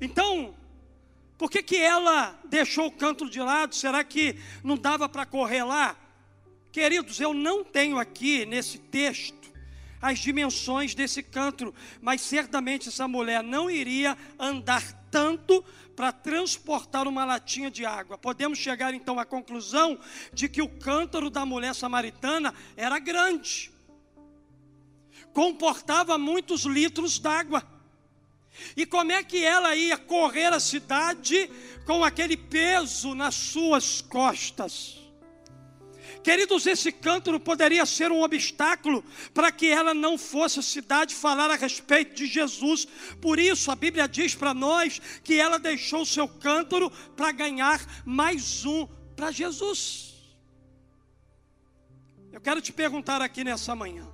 Então, 0.00 0.54
por 1.36 1.50
que, 1.50 1.62
que 1.62 1.76
ela 1.76 2.38
deixou 2.44 2.86
o 2.86 2.92
canto 2.92 3.28
de 3.30 3.40
lado? 3.40 3.74
Será 3.74 4.02
que 4.02 4.36
não 4.62 4.76
dava 4.76 5.08
para 5.08 5.24
correr 5.24 5.62
lá? 5.62 5.96
Queridos, 6.72 7.20
eu 7.20 7.32
não 7.32 7.64
tenho 7.64 7.98
aqui 7.98 8.44
nesse 8.44 8.78
texto 8.78 9.37
as 10.00 10.18
dimensões 10.18 10.94
desse 10.94 11.22
cântaro, 11.22 11.74
mas 12.00 12.20
certamente 12.20 12.88
essa 12.88 13.08
mulher 13.08 13.42
não 13.42 13.70
iria 13.70 14.16
andar 14.38 14.82
tanto 15.10 15.64
para 15.96 16.12
transportar 16.12 17.08
uma 17.08 17.24
latinha 17.24 17.70
de 17.70 17.84
água. 17.84 18.16
Podemos 18.16 18.58
chegar 18.58 18.94
então 18.94 19.18
à 19.18 19.24
conclusão 19.24 19.98
de 20.32 20.48
que 20.48 20.62
o 20.62 20.68
cântaro 20.68 21.28
da 21.28 21.44
mulher 21.44 21.74
samaritana 21.74 22.54
era 22.76 22.98
grande, 22.98 23.72
comportava 25.32 26.16
muitos 26.16 26.62
litros 26.62 27.18
d'água. 27.18 27.66
E 28.76 28.86
como 28.86 29.12
é 29.12 29.22
que 29.22 29.44
ela 29.44 29.74
ia 29.74 29.96
correr 29.96 30.52
a 30.52 30.60
cidade 30.60 31.50
com 31.84 32.04
aquele 32.04 32.36
peso 32.36 33.14
nas 33.14 33.34
suas 33.34 34.00
costas? 34.00 35.07
Queridos, 36.22 36.66
esse 36.66 36.90
cântaro 36.90 37.38
poderia 37.38 37.84
ser 37.86 38.10
um 38.10 38.22
obstáculo 38.22 39.04
para 39.32 39.50
que 39.52 39.66
ela 39.66 39.94
não 39.94 40.18
fosse 40.18 40.58
à 40.58 40.62
cidade 40.62 41.14
falar 41.14 41.50
a 41.50 41.56
respeito 41.56 42.14
de 42.14 42.26
Jesus. 42.26 42.86
Por 43.20 43.38
isso, 43.38 43.70
a 43.70 43.76
Bíblia 43.76 44.08
diz 44.08 44.34
para 44.34 44.52
nós 44.52 45.00
que 45.22 45.34
ela 45.34 45.58
deixou 45.58 46.02
o 46.02 46.06
seu 46.06 46.28
cântaro 46.28 46.90
para 47.16 47.32
ganhar 47.32 47.80
mais 48.04 48.64
um 48.64 48.86
para 49.16 49.30
Jesus. 49.30 50.14
Eu 52.32 52.40
quero 52.40 52.60
te 52.60 52.72
perguntar 52.72 53.22
aqui 53.22 53.42
nessa 53.42 53.74
manhã: 53.74 54.06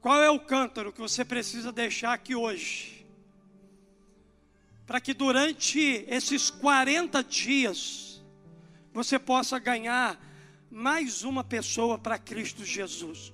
Qual 0.00 0.20
é 0.20 0.30
o 0.30 0.40
cântaro 0.40 0.92
que 0.92 1.00
você 1.00 1.24
precisa 1.24 1.72
deixar 1.72 2.12
aqui 2.12 2.34
hoje? 2.34 3.06
Para 4.86 5.00
que 5.00 5.14
durante 5.14 6.04
esses 6.08 6.50
40 6.50 7.22
dias 7.22 8.09
você 8.92 9.18
possa 9.18 9.58
ganhar 9.58 10.18
mais 10.70 11.24
uma 11.24 11.42
pessoa 11.42 11.98
para 11.98 12.18
Cristo 12.18 12.64
Jesus. 12.64 13.32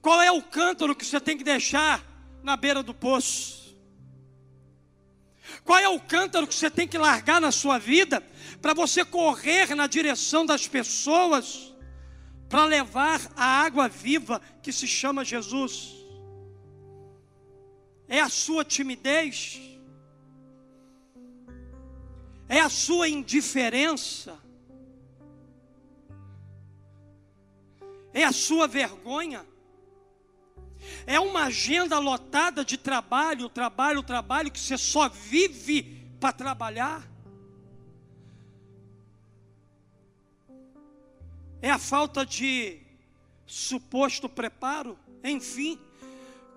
Qual 0.00 0.20
é 0.22 0.30
o 0.30 0.42
cântaro 0.42 0.94
que 0.94 1.04
você 1.04 1.20
tem 1.20 1.36
que 1.36 1.44
deixar 1.44 2.04
na 2.42 2.56
beira 2.56 2.82
do 2.82 2.94
poço? 2.94 3.76
Qual 5.64 5.78
é 5.78 5.88
o 5.88 6.00
cântaro 6.00 6.46
que 6.46 6.54
você 6.54 6.70
tem 6.70 6.88
que 6.88 6.98
largar 6.98 7.40
na 7.40 7.52
sua 7.52 7.78
vida 7.78 8.22
para 8.60 8.74
você 8.74 9.04
correr 9.04 9.74
na 9.74 9.86
direção 9.86 10.44
das 10.44 10.66
pessoas? 10.66 11.74
para 12.54 12.66
levar 12.66 13.20
a 13.34 13.44
água 13.44 13.88
viva 13.88 14.40
que 14.62 14.72
se 14.72 14.86
chama 14.86 15.24
Jesus. 15.24 15.92
É 18.06 18.20
a 18.20 18.28
sua 18.28 18.64
timidez? 18.64 19.60
É 22.48 22.60
a 22.60 22.68
sua 22.68 23.08
indiferença? 23.08 24.38
É 28.12 28.24
a 28.24 28.32
sua 28.32 28.66
vergonha? 28.66 29.44
É 31.06 31.18
uma 31.18 31.44
agenda 31.44 31.98
lotada 31.98 32.64
de 32.64 32.76
trabalho, 32.76 33.48
trabalho, 33.48 34.02
trabalho, 34.02 34.50
que 34.50 34.60
você 34.60 34.76
só 34.76 35.08
vive 35.08 36.06
para 36.20 36.32
trabalhar? 36.32 37.14
é 41.64 41.70
a 41.70 41.78
falta 41.78 42.26
de 42.26 42.78
suposto 43.46 44.28
preparo, 44.28 44.98
enfim, 45.24 45.80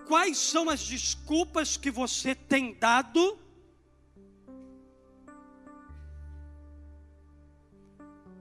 quais 0.06 0.38
são 0.38 0.70
as 0.70 0.86
desculpas 0.86 1.78
que 1.78 1.90
você 1.90 2.36
tem 2.36 2.74
dado 2.74 3.40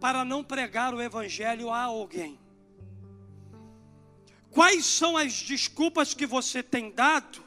para 0.07 0.25
não 0.25 0.45
pregar 0.45 0.95
o 0.95 1.03
evangelho 1.03 1.69
a 1.69 1.83
alguém? 1.83 2.39
Quais 4.53 4.87
são 4.87 5.17
as 5.17 5.33
desculpas 5.43 6.15
que 6.15 6.25
você 6.25 6.63
tem 6.63 6.93
dado 6.93 7.43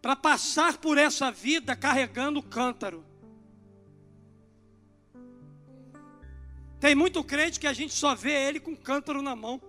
para 0.00 0.14
passar 0.14 0.78
por 0.78 0.96
essa 0.96 1.32
vida 1.32 1.74
carregando 1.74 2.40
cântaro? 2.40 3.04
Tem 6.78 6.94
muito 6.94 7.24
crente 7.24 7.58
que 7.58 7.66
a 7.66 7.72
gente 7.72 7.92
só 7.92 8.14
vê 8.14 8.30
ele 8.30 8.60
com 8.60 8.76
cântaro 8.76 9.20
na 9.20 9.34
mão. 9.34 9.60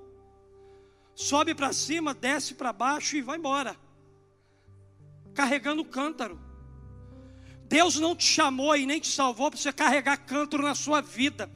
Sobe 1.16 1.56
para 1.56 1.74
cima, 1.74 2.14
desce 2.14 2.54
para 2.54 2.72
baixo 2.72 3.16
e 3.16 3.24
vai 3.24 3.40
embora. 3.40 3.76
Carregando 5.34 5.84
cântaro. 5.84 6.49
Deus 7.70 8.00
não 8.00 8.16
te 8.16 8.26
chamou 8.26 8.76
e 8.76 8.84
nem 8.84 9.00
te 9.00 9.08
salvou 9.08 9.52
para 9.52 9.60
você 9.60 9.72
carregar 9.72 10.18
cântaro 10.18 10.64
na 10.64 10.74
sua 10.74 11.02
vida. 11.02 11.48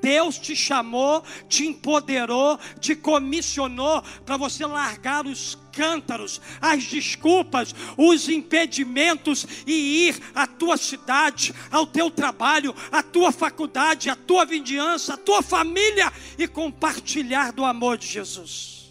Deus 0.00 0.38
te 0.38 0.54
chamou, 0.54 1.24
te 1.48 1.66
empoderou, 1.66 2.56
te 2.78 2.94
comissionou 2.94 4.00
para 4.24 4.36
você 4.36 4.64
largar 4.64 5.26
os 5.26 5.58
cântaros, 5.72 6.40
as 6.60 6.84
desculpas, 6.84 7.74
os 7.96 8.28
impedimentos 8.28 9.44
e 9.66 10.06
ir 10.06 10.22
à 10.36 10.46
tua 10.46 10.76
cidade, 10.76 11.52
ao 11.68 11.84
teu 11.84 12.12
trabalho, 12.12 12.72
à 12.92 13.02
tua 13.02 13.32
faculdade, 13.32 14.08
à 14.08 14.14
tua 14.14 14.46
vizinhança, 14.46 15.14
à 15.14 15.16
tua 15.16 15.42
família 15.42 16.12
e 16.38 16.46
compartilhar 16.46 17.52
do 17.52 17.64
amor 17.64 17.98
de 17.98 18.06
Jesus. 18.06 18.86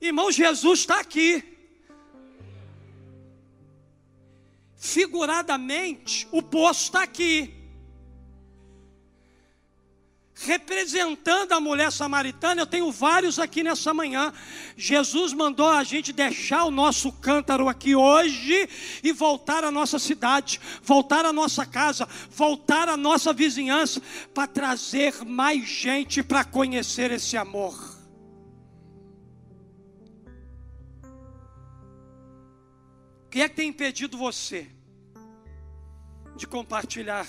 Irmão, 0.00 0.30
Jesus 0.30 0.80
está 0.80 1.00
aqui. 1.00 1.57
Figuradamente, 4.78 6.26
o 6.30 6.40
poço 6.40 6.84
está 6.84 7.02
aqui. 7.02 7.54
Representando 10.40 11.50
a 11.50 11.60
mulher 11.60 11.90
samaritana, 11.90 12.62
eu 12.62 12.66
tenho 12.66 12.92
vários 12.92 13.40
aqui 13.40 13.64
nessa 13.64 13.92
manhã. 13.92 14.32
Jesus 14.76 15.32
mandou 15.32 15.68
a 15.68 15.82
gente 15.82 16.12
deixar 16.12 16.62
o 16.64 16.70
nosso 16.70 17.10
cântaro 17.10 17.68
aqui 17.68 17.96
hoje 17.96 18.68
e 19.02 19.10
voltar 19.10 19.64
à 19.64 19.70
nossa 19.72 19.98
cidade, 19.98 20.60
voltar 20.80 21.26
à 21.26 21.32
nossa 21.32 21.66
casa, 21.66 22.08
voltar 22.30 22.88
à 22.88 22.96
nossa 22.96 23.32
vizinhança, 23.32 24.00
para 24.32 24.46
trazer 24.46 25.24
mais 25.24 25.68
gente 25.68 26.22
para 26.22 26.44
conhecer 26.44 27.10
esse 27.10 27.36
amor. 27.36 27.97
Que 33.38 33.42
é 33.42 33.48
que 33.48 33.54
tem 33.54 33.68
impedido 33.68 34.18
você 34.18 34.68
de 36.34 36.44
compartilhar 36.44 37.24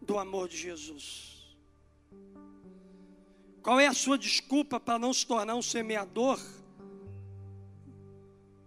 do 0.00 0.18
amor 0.18 0.48
de 0.48 0.56
Jesus? 0.56 1.56
Qual 3.62 3.78
é 3.78 3.86
a 3.86 3.94
sua 3.94 4.18
desculpa 4.18 4.80
para 4.80 4.98
não 4.98 5.12
se 5.12 5.24
tornar 5.24 5.54
um 5.54 5.62
semeador 5.62 6.40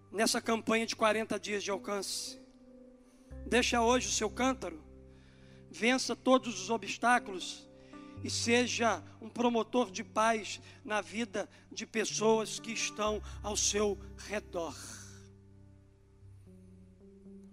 nessa 0.10 0.40
campanha 0.40 0.86
de 0.86 0.96
40 0.96 1.38
dias 1.38 1.66
de 1.66 1.70
alcance? 1.70 2.40
Deixa 3.46 3.82
hoje 3.82 4.08
o 4.08 4.14
seu 4.14 4.30
cântaro, 4.30 4.82
vença 5.70 6.16
todos 6.16 6.62
os 6.62 6.70
obstáculos 6.70 7.68
e 8.24 8.30
seja 8.30 9.04
um 9.20 9.28
promotor 9.28 9.92
de 9.92 10.02
paz 10.02 10.62
na 10.86 11.02
vida 11.02 11.50
de 11.70 11.86
pessoas 11.86 12.58
que 12.58 12.72
estão 12.72 13.22
ao 13.44 13.58
seu 13.58 14.00
redor. 14.16 15.05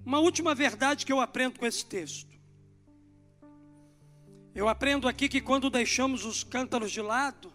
Uma 0.05 0.19
última 0.19 0.55
verdade 0.55 1.07
que 1.07 1.13
eu 1.13 1.21
aprendo 1.21 1.59
com 1.59 1.67
esse 1.67 1.85
texto. 1.85 2.33
Eu 4.55 4.69
aprendo 4.69 5.09
aqui 5.09 5.29
que 5.29 5.41
quando 5.41 5.71
deixamos 5.71 6.25
os 6.25 6.45
cântaros 6.45 6.91
de 6.91 7.01
lado 7.01 7.53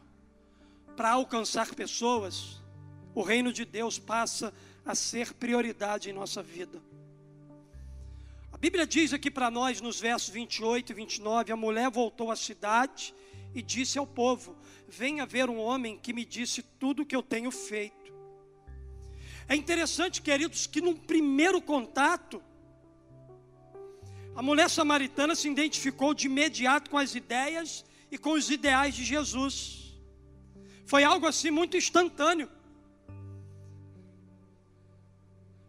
para 0.96 1.12
alcançar 1.12 1.76
pessoas, 1.76 2.62
o 3.14 3.22
reino 3.22 3.54
de 3.54 3.66
Deus 3.66 4.00
passa 4.00 4.54
a 4.86 4.96
ser 4.96 5.34
prioridade 5.34 6.10
em 6.10 6.14
nossa 6.14 6.42
vida. 6.42 6.82
A 8.52 8.58
Bíblia 8.58 8.88
diz 8.88 9.14
aqui 9.14 9.30
para 9.30 9.52
nós, 9.52 9.82
nos 9.82 10.00
versos 10.00 10.30
28 10.30 10.92
e 10.92 10.96
29, 10.96 11.52
a 11.52 11.56
mulher 11.56 11.92
voltou 11.92 12.32
à 12.32 12.36
cidade 12.36 13.14
e 13.54 13.62
disse 13.62 14.00
ao 14.00 14.08
povo: 14.08 14.56
Venha 14.88 15.26
ver 15.26 15.50
um 15.50 15.60
homem 15.60 16.00
que 16.00 16.14
me 16.14 16.26
disse 16.26 16.64
tudo 16.64 17.04
o 17.04 17.06
que 17.06 17.16
eu 17.16 17.22
tenho 17.22 17.52
feito. 17.52 18.17
É 19.48 19.56
interessante, 19.56 20.22
queridos, 20.22 20.68
que 20.68 20.82
num 20.82 20.96
primeiro 20.96 21.62
contato, 21.62 22.42
a 24.36 24.42
mulher 24.42 24.70
samaritana 24.70 25.36
se 25.36 25.50
identificou 25.50 26.14
de 26.14 26.28
imediato 26.28 26.90
com 26.90 26.98
as 26.98 27.16
ideias 27.16 27.86
e 28.12 28.18
com 28.18 28.34
os 28.34 28.50
ideais 28.50 28.94
de 28.94 29.04
Jesus. 29.04 29.96
Foi 30.86 31.04
algo 31.04 31.26
assim 31.26 31.50
muito 31.50 31.78
instantâneo. 31.78 32.50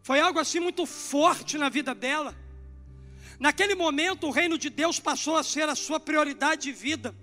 Foi 0.02 0.20
algo 0.20 0.38
assim 0.40 0.60
muito 0.60 0.84
forte 0.86 1.56
na 1.56 1.68
vida 1.68 1.94
dela. 1.94 2.36
Naquele 3.38 3.74
momento, 3.74 4.26
o 4.26 4.30
reino 4.30 4.58
de 4.58 4.68
Deus 4.68 4.98
passou 4.98 5.36
a 5.36 5.44
ser 5.44 5.68
a 5.68 5.76
sua 5.76 6.00
prioridade 6.00 6.62
de 6.62 6.72
vida. 6.72 7.14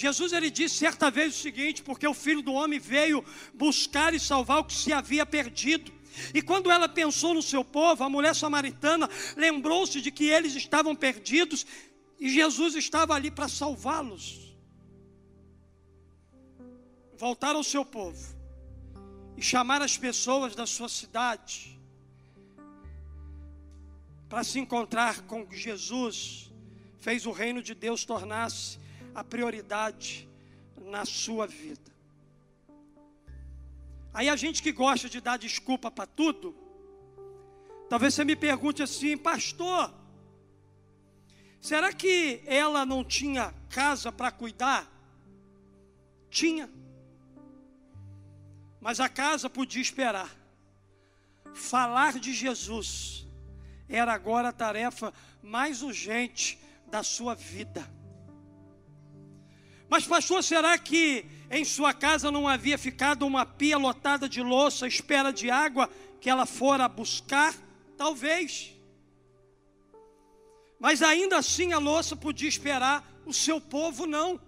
Jesus 0.00 0.32
ele 0.32 0.50
disse 0.50 0.76
certa 0.76 1.10
vez 1.10 1.34
o 1.34 1.38
seguinte: 1.38 1.82
porque 1.82 2.08
o 2.08 2.14
filho 2.14 2.40
do 2.40 2.54
homem 2.54 2.78
veio 2.78 3.22
buscar 3.52 4.14
e 4.14 4.18
salvar 4.18 4.60
o 4.60 4.64
que 4.64 4.72
se 4.72 4.94
havia 4.94 5.26
perdido. 5.26 5.92
E 6.32 6.40
quando 6.40 6.70
ela 6.70 6.88
pensou 6.88 7.34
no 7.34 7.42
seu 7.42 7.62
povo, 7.62 8.02
a 8.02 8.08
mulher 8.08 8.34
samaritana 8.34 9.08
lembrou-se 9.36 10.00
de 10.00 10.10
que 10.10 10.24
eles 10.24 10.54
estavam 10.54 10.96
perdidos 10.96 11.66
e 12.18 12.30
Jesus 12.30 12.74
estava 12.74 13.14
ali 13.14 13.30
para 13.30 13.46
salvá-los. 13.46 14.56
Voltar 17.18 17.54
ao 17.54 17.62
seu 17.62 17.84
povo 17.84 18.34
e 19.36 19.42
chamar 19.42 19.82
as 19.82 19.98
pessoas 19.98 20.54
da 20.54 20.66
sua 20.66 20.88
cidade 20.88 21.78
para 24.30 24.42
se 24.44 24.58
encontrar 24.58 25.22
com 25.22 25.46
Jesus, 25.50 26.50
fez 27.00 27.26
o 27.26 27.32
reino 27.32 27.62
de 27.62 27.74
Deus 27.74 28.04
tornar-se 28.04 28.79
a 29.14 29.24
prioridade 29.24 30.28
na 30.76 31.04
sua 31.04 31.46
vida. 31.46 31.90
Aí 34.12 34.28
a 34.28 34.36
gente 34.36 34.62
que 34.62 34.72
gosta 34.72 35.08
de 35.08 35.20
dar 35.20 35.38
desculpa 35.38 35.90
para 35.90 36.06
tudo, 36.06 36.54
talvez 37.88 38.14
você 38.14 38.24
me 38.24 38.34
pergunte 38.34 38.82
assim, 38.82 39.16
pastor, 39.16 39.92
será 41.60 41.92
que 41.92 42.42
ela 42.44 42.84
não 42.84 43.04
tinha 43.04 43.54
casa 43.68 44.10
para 44.10 44.30
cuidar? 44.30 44.90
Tinha. 46.28 46.68
Mas 48.80 48.98
a 48.98 49.08
casa 49.08 49.48
podia 49.48 49.82
esperar. 49.82 50.30
Falar 51.52 52.18
de 52.18 52.32
Jesus 52.32 53.26
era 53.88 54.12
agora 54.12 54.48
a 54.48 54.52
tarefa 54.52 55.12
mais 55.42 55.82
urgente 55.82 56.58
da 56.86 57.02
sua 57.02 57.34
vida. 57.34 57.99
Mas, 59.90 60.06
pastor, 60.06 60.44
será 60.44 60.78
que 60.78 61.26
em 61.50 61.64
sua 61.64 61.92
casa 61.92 62.30
não 62.30 62.46
havia 62.46 62.78
ficado 62.78 63.26
uma 63.26 63.44
pia 63.44 63.76
lotada 63.76 64.28
de 64.28 64.40
louça 64.40 64.86
espera 64.86 65.32
de 65.32 65.50
água 65.50 65.90
que 66.20 66.30
ela 66.30 66.46
fora 66.46 66.88
buscar? 66.88 67.52
Talvez. 67.96 68.72
Mas 70.78 71.02
ainda 71.02 71.38
assim 71.38 71.72
a 71.72 71.78
louça 71.78 72.14
podia 72.14 72.48
esperar, 72.48 73.04
o 73.26 73.32
seu 73.32 73.60
povo 73.60 74.06
não. 74.06 74.40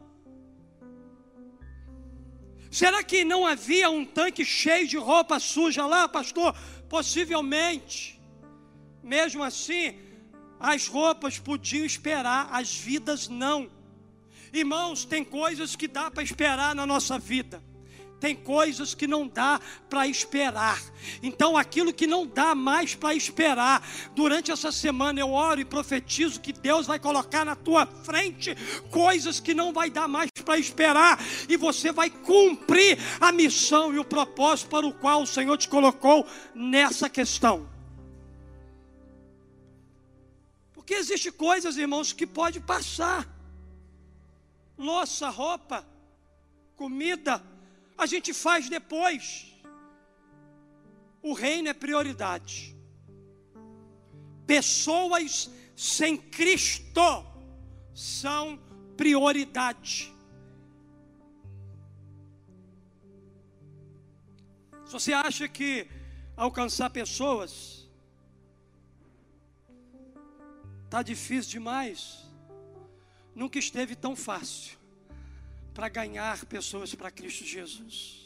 Será 2.71 3.03
que 3.03 3.25
não 3.25 3.45
havia 3.45 3.91
um 3.91 4.05
tanque 4.05 4.45
cheio 4.45 4.87
de 4.87 4.97
roupa 4.97 5.41
suja 5.41 5.85
lá, 5.85 6.09
pastor? 6.09 6.57
Possivelmente. 6.89 8.19
Mesmo 9.03 9.43
assim, 9.43 9.99
as 10.61 10.87
roupas 10.87 11.37
podiam 11.41 11.85
esperar, 11.85 12.49
as 12.53 12.73
vidas 12.77 13.29
não. 13.29 13.69
Irmãos, 14.53 15.05
tem 15.05 15.25
coisas 15.25 15.75
que 15.75 15.89
dá 15.89 16.11
para 16.11 16.23
esperar 16.23 16.75
na 16.75 16.85
nossa 16.85 17.19
vida. 17.19 17.63
Tem 18.21 18.37
coisas 18.37 18.95
que 18.95 19.09
não 19.09 19.27
dá 19.27 19.61
para 19.91 20.07
esperar. 20.07 20.81
Então, 21.25 21.57
aquilo 21.57 21.93
que 21.93 22.07
não 22.07 22.25
dá 22.25 22.55
mais 22.55 22.95
para 22.95 23.15
esperar, 23.15 23.83
durante 24.15 24.53
essa 24.53 24.71
semana 24.71 25.19
eu 25.19 25.33
oro 25.33 25.61
e 25.61 25.65
profetizo 25.65 26.41
que 26.41 26.53
Deus 26.53 26.87
vai 26.87 27.01
colocar 27.01 27.45
na 27.45 27.57
tua 27.57 27.85
frente 27.85 28.55
coisas 28.93 29.41
que 29.41 29.55
não 29.55 29.73
vai 29.73 29.91
dar 29.91 30.07
mais 30.07 30.31
para 30.45 30.57
esperar, 30.57 31.19
e 31.49 31.57
você 31.57 31.91
vai 31.91 32.11
cumprir 32.11 32.97
a 33.21 33.33
missão 33.33 33.93
e 33.93 33.99
o 33.99 34.05
propósito 34.05 34.69
para 34.69 34.87
o 34.87 34.93
qual 34.93 35.23
o 35.23 35.27
Senhor 35.27 35.59
te 35.59 35.69
colocou 35.69 36.25
nessa 36.55 37.11
questão. 37.11 37.69
Porque 40.73 40.95
existe 40.95 41.33
coisas, 41.33 41.77
irmãos, 41.77 42.13
que 42.13 42.27
pode 42.27 42.61
passar. 42.61 43.32
Louça, 44.77 45.29
roupa, 45.29 45.87
comida, 46.77 47.43
a 47.97 48.07
gente 48.07 48.33
faz 48.33 48.69
depois. 48.69 49.53
O 51.23 51.33
reino 51.33 51.69
é 51.69 51.75
prioridade. 51.75 52.77
Pessoas 54.47 55.51
sem 55.77 56.17
Cristo 56.17 57.25
são 57.95 58.59
prioridade. 58.97 60.13
Se 64.85 64.93
você 64.93 65.13
acha 65.13 65.49
que 65.49 65.89
alcançar 66.37 66.91
pessoas 66.91 67.89
está 70.85 71.03
difícil 71.03 71.53
demais, 71.53 72.22
nunca 73.35 73.59
esteve 73.59 73.95
tão 73.95 74.15
fácil 74.17 74.79
para 75.75 75.89
ganhar 75.89 76.45
pessoas 76.47 76.95
para 76.95 77.11
Cristo 77.11 77.45
Jesus. 77.45 78.23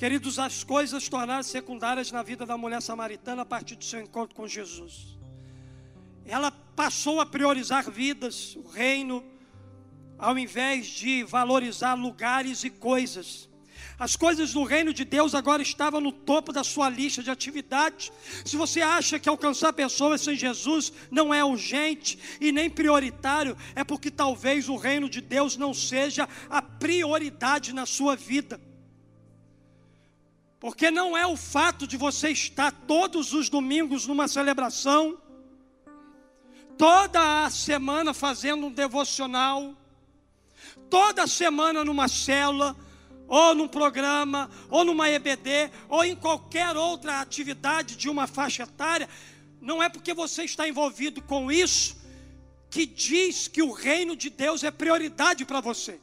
Queridos, 0.00 0.38
as 0.38 0.64
coisas 0.64 1.10
tornaram 1.10 1.42
secundárias 1.42 2.10
na 2.10 2.22
vida 2.22 2.46
da 2.46 2.56
mulher 2.56 2.80
samaritana 2.80 3.42
a 3.42 3.44
partir 3.44 3.76
do 3.76 3.84
seu 3.84 4.00
encontro 4.00 4.34
com 4.34 4.48
Jesus. 4.48 5.18
Ela 6.24 6.50
passou 6.50 7.20
a 7.20 7.26
priorizar 7.26 7.90
vidas, 7.90 8.56
o 8.56 8.66
reino, 8.66 9.22
ao 10.18 10.38
invés 10.38 10.86
de 10.86 11.22
valorizar 11.24 11.92
lugares 11.92 12.64
e 12.64 12.70
coisas. 12.70 13.49
As 14.00 14.16
coisas 14.16 14.54
do 14.54 14.64
reino 14.64 14.94
de 14.94 15.04
Deus 15.04 15.34
agora 15.34 15.60
estavam 15.60 16.00
no 16.00 16.10
topo 16.10 16.54
da 16.54 16.64
sua 16.64 16.88
lista 16.88 17.22
de 17.22 17.30
atividades. 17.30 18.10
Se 18.46 18.56
você 18.56 18.80
acha 18.80 19.18
que 19.18 19.28
alcançar 19.28 19.74
pessoas 19.74 20.22
sem 20.22 20.34
Jesus 20.34 20.90
não 21.10 21.34
é 21.34 21.44
urgente 21.44 22.18
e 22.40 22.50
nem 22.50 22.70
prioritário, 22.70 23.54
é 23.74 23.84
porque 23.84 24.10
talvez 24.10 24.70
o 24.70 24.76
reino 24.76 25.06
de 25.06 25.20
Deus 25.20 25.58
não 25.58 25.74
seja 25.74 26.26
a 26.48 26.62
prioridade 26.62 27.74
na 27.74 27.84
sua 27.84 28.16
vida. 28.16 28.58
Porque 30.58 30.90
não 30.90 31.14
é 31.14 31.26
o 31.26 31.36
fato 31.36 31.86
de 31.86 31.98
você 31.98 32.30
estar 32.30 32.72
todos 32.72 33.34
os 33.34 33.50
domingos 33.50 34.06
numa 34.06 34.26
celebração, 34.26 35.18
toda 36.78 37.44
a 37.44 37.50
semana 37.50 38.14
fazendo 38.14 38.64
um 38.64 38.72
devocional, 38.72 39.76
toda 40.88 41.26
semana 41.26 41.84
numa 41.84 42.08
célula, 42.08 42.74
ou 43.30 43.54
num 43.54 43.68
programa, 43.68 44.50
ou 44.68 44.84
numa 44.84 45.08
EBD, 45.08 45.70
ou 45.88 46.04
em 46.04 46.16
qualquer 46.16 46.76
outra 46.76 47.20
atividade 47.20 47.94
de 47.94 48.10
uma 48.10 48.26
faixa 48.26 48.64
etária, 48.64 49.08
não 49.60 49.80
é 49.80 49.88
porque 49.88 50.12
você 50.12 50.42
está 50.42 50.68
envolvido 50.68 51.22
com 51.22 51.50
isso 51.50 51.96
que 52.68 52.84
diz 52.84 53.46
que 53.46 53.62
o 53.62 53.70
reino 53.70 54.16
de 54.16 54.30
Deus 54.30 54.64
é 54.64 54.70
prioridade 54.72 55.44
para 55.44 55.60
você. 55.60 56.00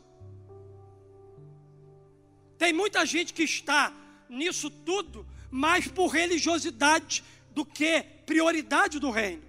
Tem 2.58 2.72
muita 2.72 3.06
gente 3.06 3.34
que 3.34 3.44
está 3.44 3.94
nisso 4.30 4.70
tudo 4.70 5.28
mais 5.52 5.86
por 5.86 6.08
religiosidade 6.08 7.26
do 7.52 7.66
que 7.66 8.04
prioridade 8.26 9.00
do 9.00 9.12
reino. 9.12 9.44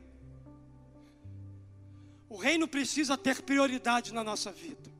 O 2.28 2.36
reino 2.36 2.66
precisa 2.66 3.16
ter 3.16 3.40
prioridade 3.42 4.12
na 4.12 4.24
nossa 4.24 4.50
vida. 4.50 4.97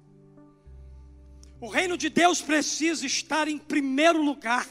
O 1.60 1.68
reino 1.68 1.96
de 1.96 2.08
Deus 2.08 2.40
precisa 2.40 3.04
estar 3.04 3.48
em 3.48 3.58
primeiro 3.58 4.22
lugar. 4.22 4.68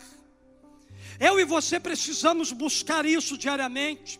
Eu 1.19 1.39
e 1.39 1.43
você 1.43 1.80
precisamos 1.80 2.52
buscar 2.52 3.06
isso 3.06 3.38
diariamente. 3.38 4.19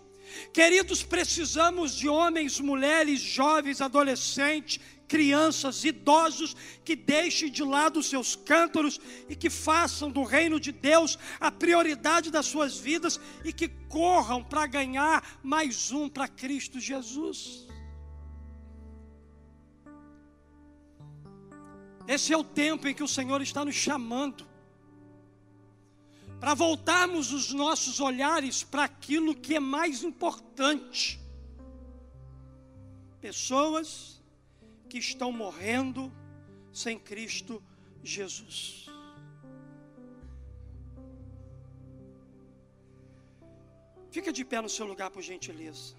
Queridos, 0.54 1.04
precisamos 1.04 1.96
de 1.96 2.10
homens, 2.10 2.60
mulheres, 2.60 3.22
jovens, 3.22 3.80
adolescentes, 3.80 4.80
crianças, 5.08 5.86
idosos 5.86 6.56
que 6.84 6.96
deixem 6.96 7.50
de 7.50 7.64
lado 7.64 8.00
os 8.00 8.10
seus 8.10 8.36
cântaros 8.36 9.00
e 9.30 9.36
que 9.36 9.50
façam 9.50 10.12
do 10.12 10.24
reino 10.24 10.60
de 10.60 10.74
Deus 10.74 11.18
a 11.40 11.50
prioridade 11.50 12.30
das 12.30 12.48
suas 12.48 12.78
vidas 12.78 13.18
e 13.46 13.54
que 13.54 13.70
corram 13.88 14.44
para 14.44 14.68
ganhar 14.68 15.40
mais 15.42 15.92
um 15.92 16.10
para 16.10 16.28
Cristo 16.28 16.80
Jesus. 16.80 17.67
Esse 22.08 22.34
é 22.34 22.38
o 22.38 22.44
tempo 22.44 22.88
em 22.88 22.94
que 22.94 23.04
o 23.04 23.08
Senhor 23.08 23.42
está 23.42 23.66
nos 23.66 23.76
chamando 23.76 24.48
para 26.40 26.54
voltarmos 26.54 27.34
os 27.34 27.52
nossos 27.52 28.00
olhares 28.00 28.64
para 28.64 28.84
aquilo 28.84 29.36
que 29.36 29.56
é 29.56 29.60
mais 29.60 30.04
importante. 30.04 31.20
Pessoas 33.20 34.22
que 34.88 34.98
estão 34.98 35.32
morrendo 35.32 36.12
sem 36.72 36.98
Cristo 36.98 37.62
Jesus. 38.04 38.86
Fica 44.12 44.32
de 44.32 44.46
pé 44.46 44.62
no 44.62 44.70
seu 44.70 44.86
lugar, 44.86 45.10
por 45.12 45.22
gentileza. 45.22 45.96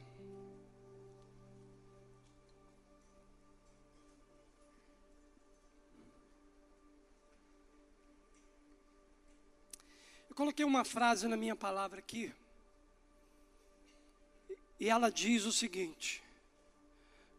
Coloquei 10.39 10.65
uma 10.65 10.85
frase 10.85 11.27
na 11.27 11.37
minha 11.37 11.57
palavra 11.57 11.99
aqui. 11.99 12.33
E 14.79 14.89
ela 14.89 15.11
diz 15.11 15.45
o 15.45 15.51
seguinte: 15.51 16.23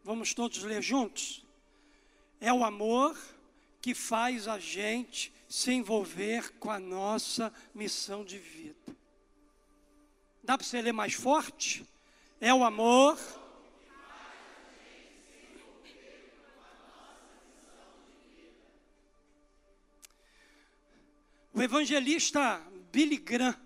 Vamos 0.04 0.34
todos 0.34 0.62
ler 0.62 0.82
juntos? 0.82 1.42
É 2.38 2.52
o 2.52 2.62
amor 2.62 3.18
que 3.80 3.94
faz 3.94 4.46
a 4.46 4.58
gente 4.58 5.32
se 5.48 5.72
envolver 5.72 6.52
com 6.58 6.70
a 6.70 6.78
nossa 6.78 7.50
missão 7.74 8.22
de 8.22 8.36
vida. 8.38 8.94
Dá 10.42 10.58
para 10.58 10.66
você 10.66 10.82
ler 10.82 10.92
mais 10.92 11.14
forte? 11.14 11.86
É 12.38 12.52
o 12.52 12.62
amor. 12.62 13.18
O 21.54 21.62
evangelista 21.62 22.62
Billy 22.90 23.18
Graham, 23.18 23.58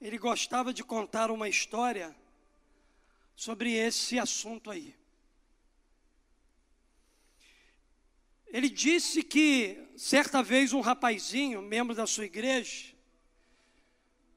ele 0.00 0.18
gostava 0.18 0.72
de 0.72 0.82
contar 0.82 1.30
uma 1.30 1.48
história 1.48 2.14
sobre 3.36 3.72
esse 3.72 4.18
assunto 4.18 4.70
aí. 4.70 4.96
Ele 8.46 8.68
disse 8.68 9.22
que 9.22 9.88
certa 9.96 10.42
vez 10.42 10.72
um 10.72 10.80
rapazinho, 10.80 11.62
membro 11.62 11.94
da 11.94 12.06
sua 12.06 12.24
igreja, 12.24 12.94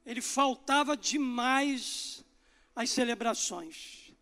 ele 0.06 0.22
faltava 0.22 0.98
demais 0.98 2.24
às 2.76 2.90
celebrações. 2.90 4.14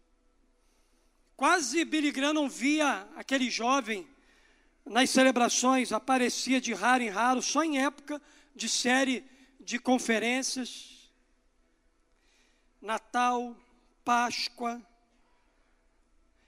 Quase 1.36 1.84
Billy 1.86 2.12
Graham 2.12 2.34
não 2.34 2.50
via 2.50 3.10
aquele 3.16 3.50
jovem 3.50 4.08
nas 4.86 5.10
celebrações 5.10 5.92
aparecia 5.92 6.60
de 6.60 6.74
raro 6.74 7.04
em 7.04 7.10
raro, 7.10 7.42
só 7.42 7.64
em 7.64 7.80
época 7.80 8.22
de 8.56 8.68
série 8.68 9.24
de 9.60 9.78
conferências, 9.80 11.12
Natal, 12.82 13.56
Páscoa. 14.04 14.82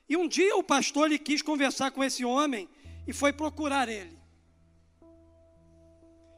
E 0.09 0.17
um 0.17 0.27
dia 0.27 0.55
o 0.55 0.63
pastor 0.63 1.05
ele 1.05 1.19
quis 1.19 1.41
conversar 1.41 1.91
com 1.91 2.03
esse 2.03 2.25
homem 2.25 2.67
e 3.07 3.13
foi 3.13 3.31
procurar 3.31 3.87
ele. 3.87 4.19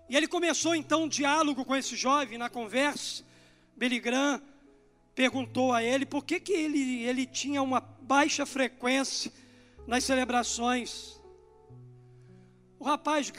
E 0.10 0.16
ele 0.16 0.28
começou 0.28 0.76
então 0.76 1.04
um 1.04 1.08
diálogo 1.08 1.64
com 1.66 1.76
esse 1.76 1.96
jovem 1.96 2.38
na 2.38 2.50
conversa. 2.50 3.24
Billy 3.76 4.00
Graham 4.00 4.42
perguntou 5.16 5.74
a 5.74 5.84
ele 5.84 6.06
por 6.06 6.26
que, 6.26 6.40
que 6.40 6.54
ele, 6.54 7.04
ele 7.04 7.26
tinha 7.26 7.62
uma 7.62 7.80
baixa 7.80 8.46
frequência 8.46 9.32
nas 9.88 10.04
celebrações. 10.04 11.20
O 12.84 12.86
rapaz 12.86 13.32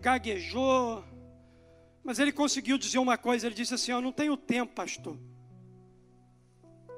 gaguejou, 0.00 1.04
mas 2.02 2.18
ele 2.18 2.32
conseguiu 2.32 2.76
dizer 2.76 2.98
uma 2.98 3.16
coisa. 3.16 3.46
Ele 3.46 3.54
disse 3.54 3.72
assim: 3.72 3.92
Eu 3.92 4.00
não 4.00 4.10
tenho 4.10 4.36
tempo, 4.36 4.74
pastor. 4.74 5.16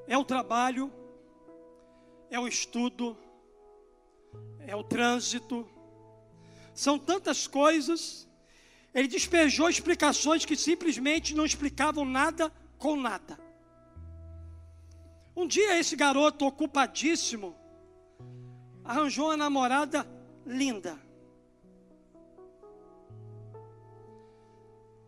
É 0.07 0.17
o 0.17 0.25
trabalho, 0.25 0.91
é 2.31 2.41
o 2.41 2.49
estudo, 2.49 3.15
é 4.61 4.75
o 4.75 4.83
trânsito, 4.83 5.69
são 6.73 6.99
tantas 6.99 7.47
coisas. 7.47 8.27
Ele 8.95 9.07
despejou 9.07 9.69
explicações 9.69 10.47
que 10.47 10.57
simplesmente 10.57 11.35
não 11.35 11.45
explicavam 11.45 12.07
nada 12.07 12.51
com 12.79 12.97
nada. 12.97 13.39
Um 15.37 15.47
dia 15.47 15.79
esse 15.79 15.95
garoto 15.95 16.47
ocupadíssimo 16.47 17.55
arranjou 18.83 19.27
uma 19.27 19.37
namorada 19.37 20.09
linda. 20.47 21.12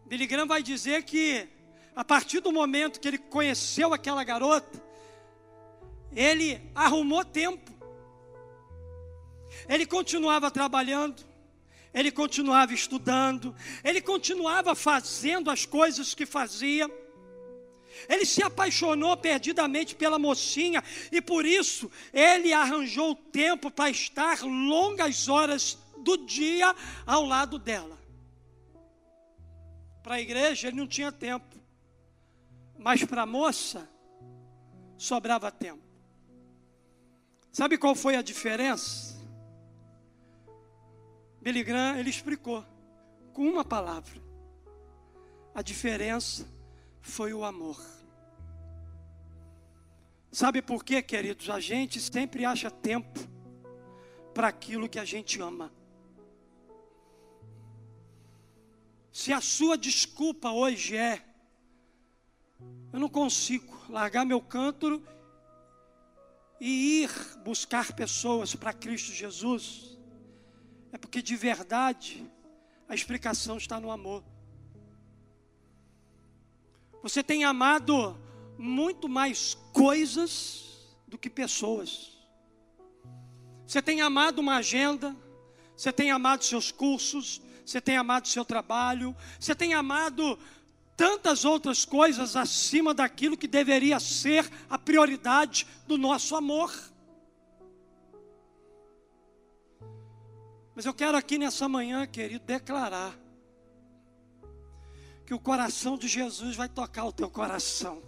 Billy 0.06 0.26
Graham 0.26 0.46
vai 0.46 0.62
dizer 0.62 1.02
que 1.04 1.48
a 1.96 2.04
partir 2.04 2.40
do 2.40 2.52
momento 2.52 3.00
que 3.00 3.08
ele 3.08 3.18
conheceu 3.18 3.94
aquela 3.94 4.22
garota, 4.22 4.82
ele 6.14 6.60
arrumou 6.74 7.24
tempo. 7.24 7.72
Ele 9.68 9.86
continuava 9.86 10.50
trabalhando, 10.50 11.24
ele 11.92 12.10
continuava 12.10 12.74
estudando, 12.74 13.54
ele 13.82 14.00
continuava 14.00 14.74
fazendo 14.74 15.50
as 15.50 15.64
coisas 15.64 16.14
que 16.14 16.26
fazia. 16.26 16.90
Ele 18.08 18.26
se 18.26 18.42
apaixonou 18.42 19.16
perdidamente 19.16 19.94
pela 19.94 20.18
mocinha 20.18 20.82
e 21.12 21.22
por 21.22 21.46
isso 21.46 21.90
ele 22.12 22.52
arranjou 22.52 23.14
tempo 23.14 23.70
para 23.70 23.88
estar 23.88 24.42
longas 24.42 25.28
horas 25.28 25.78
do 25.98 26.16
dia 26.16 26.74
ao 27.06 27.24
lado 27.24 27.56
dela. 27.56 28.03
Para 30.04 30.16
a 30.16 30.20
igreja 30.20 30.68
ele 30.68 30.76
não 30.76 30.86
tinha 30.86 31.10
tempo, 31.10 31.56
mas 32.78 33.02
para 33.02 33.22
a 33.22 33.26
moça 33.26 33.88
sobrava 34.98 35.50
tempo. 35.50 35.82
Sabe 37.50 37.78
qual 37.78 37.94
foi 37.94 38.14
a 38.14 38.20
diferença? 38.20 39.18
Billy 41.40 41.64
Graham, 41.64 41.96
ele 41.96 42.10
explicou 42.10 42.62
com 43.32 43.48
uma 43.48 43.64
palavra. 43.64 44.20
A 45.54 45.62
diferença 45.62 46.46
foi 47.00 47.32
o 47.32 47.42
amor. 47.42 47.82
Sabe 50.30 50.60
por 50.60 50.84
quê, 50.84 51.00
queridos? 51.00 51.48
A 51.48 51.58
gente 51.60 51.98
sempre 51.98 52.44
acha 52.44 52.70
tempo 52.70 53.20
para 54.34 54.48
aquilo 54.48 54.86
que 54.86 54.98
a 54.98 55.04
gente 55.06 55.40
ama. 55.40 55.72
Se 59.14 59.32
a 59.32 59.40
sua 59.40 59.78
desculpa 59.78 60.50
hoje 60.50 60.96
é, 60.96 61.24
eu 62.92 62.98
não 62.98 63.08
consigo 63.08 63.72
largar 63.88 64.26
meu 64.26 64.40
cântaro 64.40 65.00
e 66.60 67.04
ir 67.04 67.10
buscar 67.44 67.92
pessoas 67.92 68.56
para 68.56 68.72
Cristo 68.72 69.12
Jesus, 69.12 69.96
é 70.90 70.98
porque 70.98 71.22
de 71.22 71.36
verdade 71.36 72.28
a 72.88 72.94
explicação 72.96 73.56
está 73.56 73.78
no 73.78 73.92
amor. 73.92 74.24
Você 77.00 77.22
tem 77.22 77.44
amado 77.44 78.18
muito 78.58 79.08
mais 79.08 79.54
coisas 79.72 80.88
do 81.06 81.16
que 81.16 81.30
pessoas. 81.30 82.18
Você 83.64 83.80
tem 83.80 84.00
amado 84.00 84.40
uma 84.40 84.56
agenda, 84.56 85.14
você 85.76 85.92
tem 85.92 86.10
amado 86.10 86.42
seus 86.42 86.72
cursos, 86.72 87.40
você 87.64 87.80
tem 87.80 87.96
amado 87.96 88.28
seu 88.28 88.44
trabalho, 88.44 89.16
você 89.38 89.54
tem 89.54 89.74
amado 89.74 90.38
tantas 90.96 91.44
outras 91.44 91.84
coisas 91.84 92.36
acima 92.36 92.94
daquilo 92.94 93.36
que 93.36 93.48
deveria 93.48 93.98
ser 93.98 94.48
a 94.68 94.78
prioridade 94.78 95.66
do 95.86 95.96
nosso 95.96 96.36
amor. 96.36 96.72
Mas 100.74 100.84
eu 100.84 100.94
quero 100.94 101.16
aqui 101.16 101.38
nessa 101.38 101.68
manhã, 101.68 102.06
querido, 102.06 102.44
declarar 102.44 103.16
que 105.24 105.32
o 105.32 105.38
coração 105.38 105.96
de 105.96 106.06
Jesus 106.06 106.56
vai 106.56 106.68
tocar 106.68 107.04
o 107.04 107.12
teu 107.12 107.30
coração. 107.30 108.02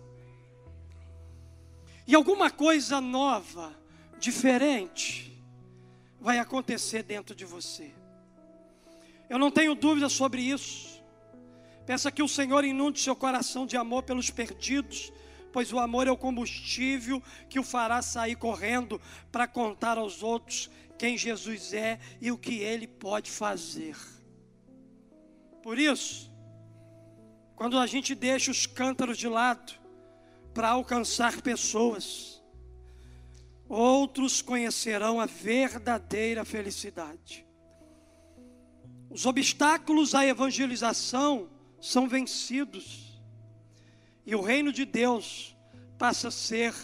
E 2.07 2.15
alguma 2.15 2.51
coisa 2.51 3.01
nova, 3.01 3.75
diferente, 4.19 5.43
vai 6.21 6.39
acontecer 6.39 7.03
dentro 7.03 7.35
de 7.35 7.45
você. 7.45 7.93
Eu 9.29 9.39
não 9.39 9.51
tenho 9.51 9.75
dúvida 9.75 10.09
sobre 10.09 10.43
isso. 10.43 11.03
Peça 11.85 12.11
que 12.11 12.23
o 12.23 12.29
Senhor 12.29 12.65
inunde 12.65 13.01
seu 13.01 13.15
coração 13.15 13.67
de 13.67 13.77
amor 13.77 14.03
pelos 14.03 14.31
perdidos, 14.31 15.13
pois 15.53 15.73
o 15.73 15.79
amor 15.79 16.07
é 16.07 16.11
o 16.11 16.17
combustível 16.17 17.23
que 17.49 17.59
o 17.59 17.63
fará 17.63 18.03
sair 18.03 18.37
correndo 18.37 19.01
para 19.31 19.47
contar 19.47 19.97
aos 19.97 20.23
outros 20.23 20.69
quem 20.99 21.17
Jesus 21.17 21.73
é 21.73 22.01
e 22.21 22.33
o 22.33 22.39
que 22.39 22.55
ele 22.59 22.87
pode 22.87 23.31
fazer. 23.31 23.97
Por 25.63 25.79
isso, 25.79 26.33
quando 27.55 27.79
a 27.79 27.87
gente 27.87 28.15
deixa 28.15 28.51
os 28.51 28.67
cântaros 28.67 29.17
de 29.17 29.29
lado 29.29 29.73
para 30.53 30.71
alcançar 30.71 31.41
pessoas, 31.41 32.43
outros 33.69 34.43
conhecerão 34.43 35.21
a 35.21 35.27
verdadeira 35.27 36.45
felicidade. 36.45 37.46
Os 39.11 39.25
obstáculos 39.25 40.15
à 40.15 40.27
evangelização 40.27 41.49
são 41.81 42.09
vencidos, 42.09 43.21
e 44.25 44.35
o 44.35 44.41
reino 44.41 44.73
de 44.73 44.85
Deus 44.85 45.57
passa 45.99 46.29
a 46.29 46.33
ser 46.33 46.75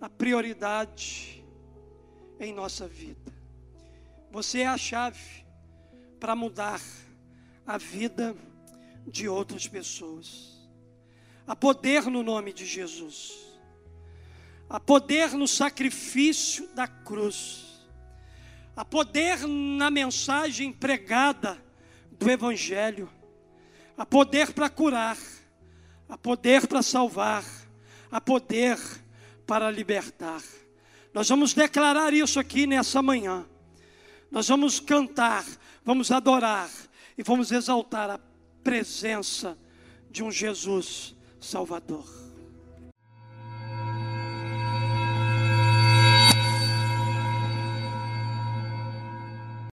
a 0.00 0.08
prioridade 0.08 1.44
em 2.38 2.52
nossa 2.52 2.86
vida. 2.86 3.32
Você 4.30 4.60
é 4.60 4.66
a 4.66 4.78
chave 4.78 5.44
para 6.18 6.34
mudar 6.34 6.80
a 7.66 7.76
vida 7.76 8.36
de 9.06 9.28
outras 9.28 9.66
pessoas. 9.66 10.52
Há 11.46 11.56
poder 11.56 12.04
no 12.04 12.22
nome 12.22 12.52
de 12.52 12.64
Jesus. 12.64 13.32
Há 14.68 14.80
poder 14.80 15.32
no 15.32 15.46
sacrifício 15.46 16.68
da 16.74 16.86
cruz. 16.86 17.86
Há 18.74 18.84
poder 18.84 19.46
na 19.46 19.90
mensagem 19.90 20.72
pregada 20.72 21.62
do 22.18 22.30
Evangelho. 22.30 23.08
Há 23.96 24.06
poder 24.06 24.52
para 24.52 24.68
curar. 24.68 25.18
Há 26.08 26.16
poder 26.16 26.66
para 26.66 26.82
salvar. 26.82 27.44
Há 28.10 28.20
poder 28.20 28.78
para 29.46 29.70
libertar. 29.70 30.42
Nós 31.12 31.28
vamos 31.28 31.52
declarar 31.52 32.12
isso 32.14 32.40
aqui 32.40 32.66
nessa 32.66 33.02
manhã. 33.02 33.46
Nós 34.30 34.48
vamos 34.48 34.80
cantar, 34.80 35.44
vamos 35.84 36.10
adorar 36.10 36.70
e 37.18 37.22
vamos 37.22 37.52
exaltar 37.52 38.08
a 38.08 38.18
presença 38.64 39.58
de 40.10 40.22
um 40.22 40.30
Jesus 40.30 41.14
Salvador. 41.38 42.21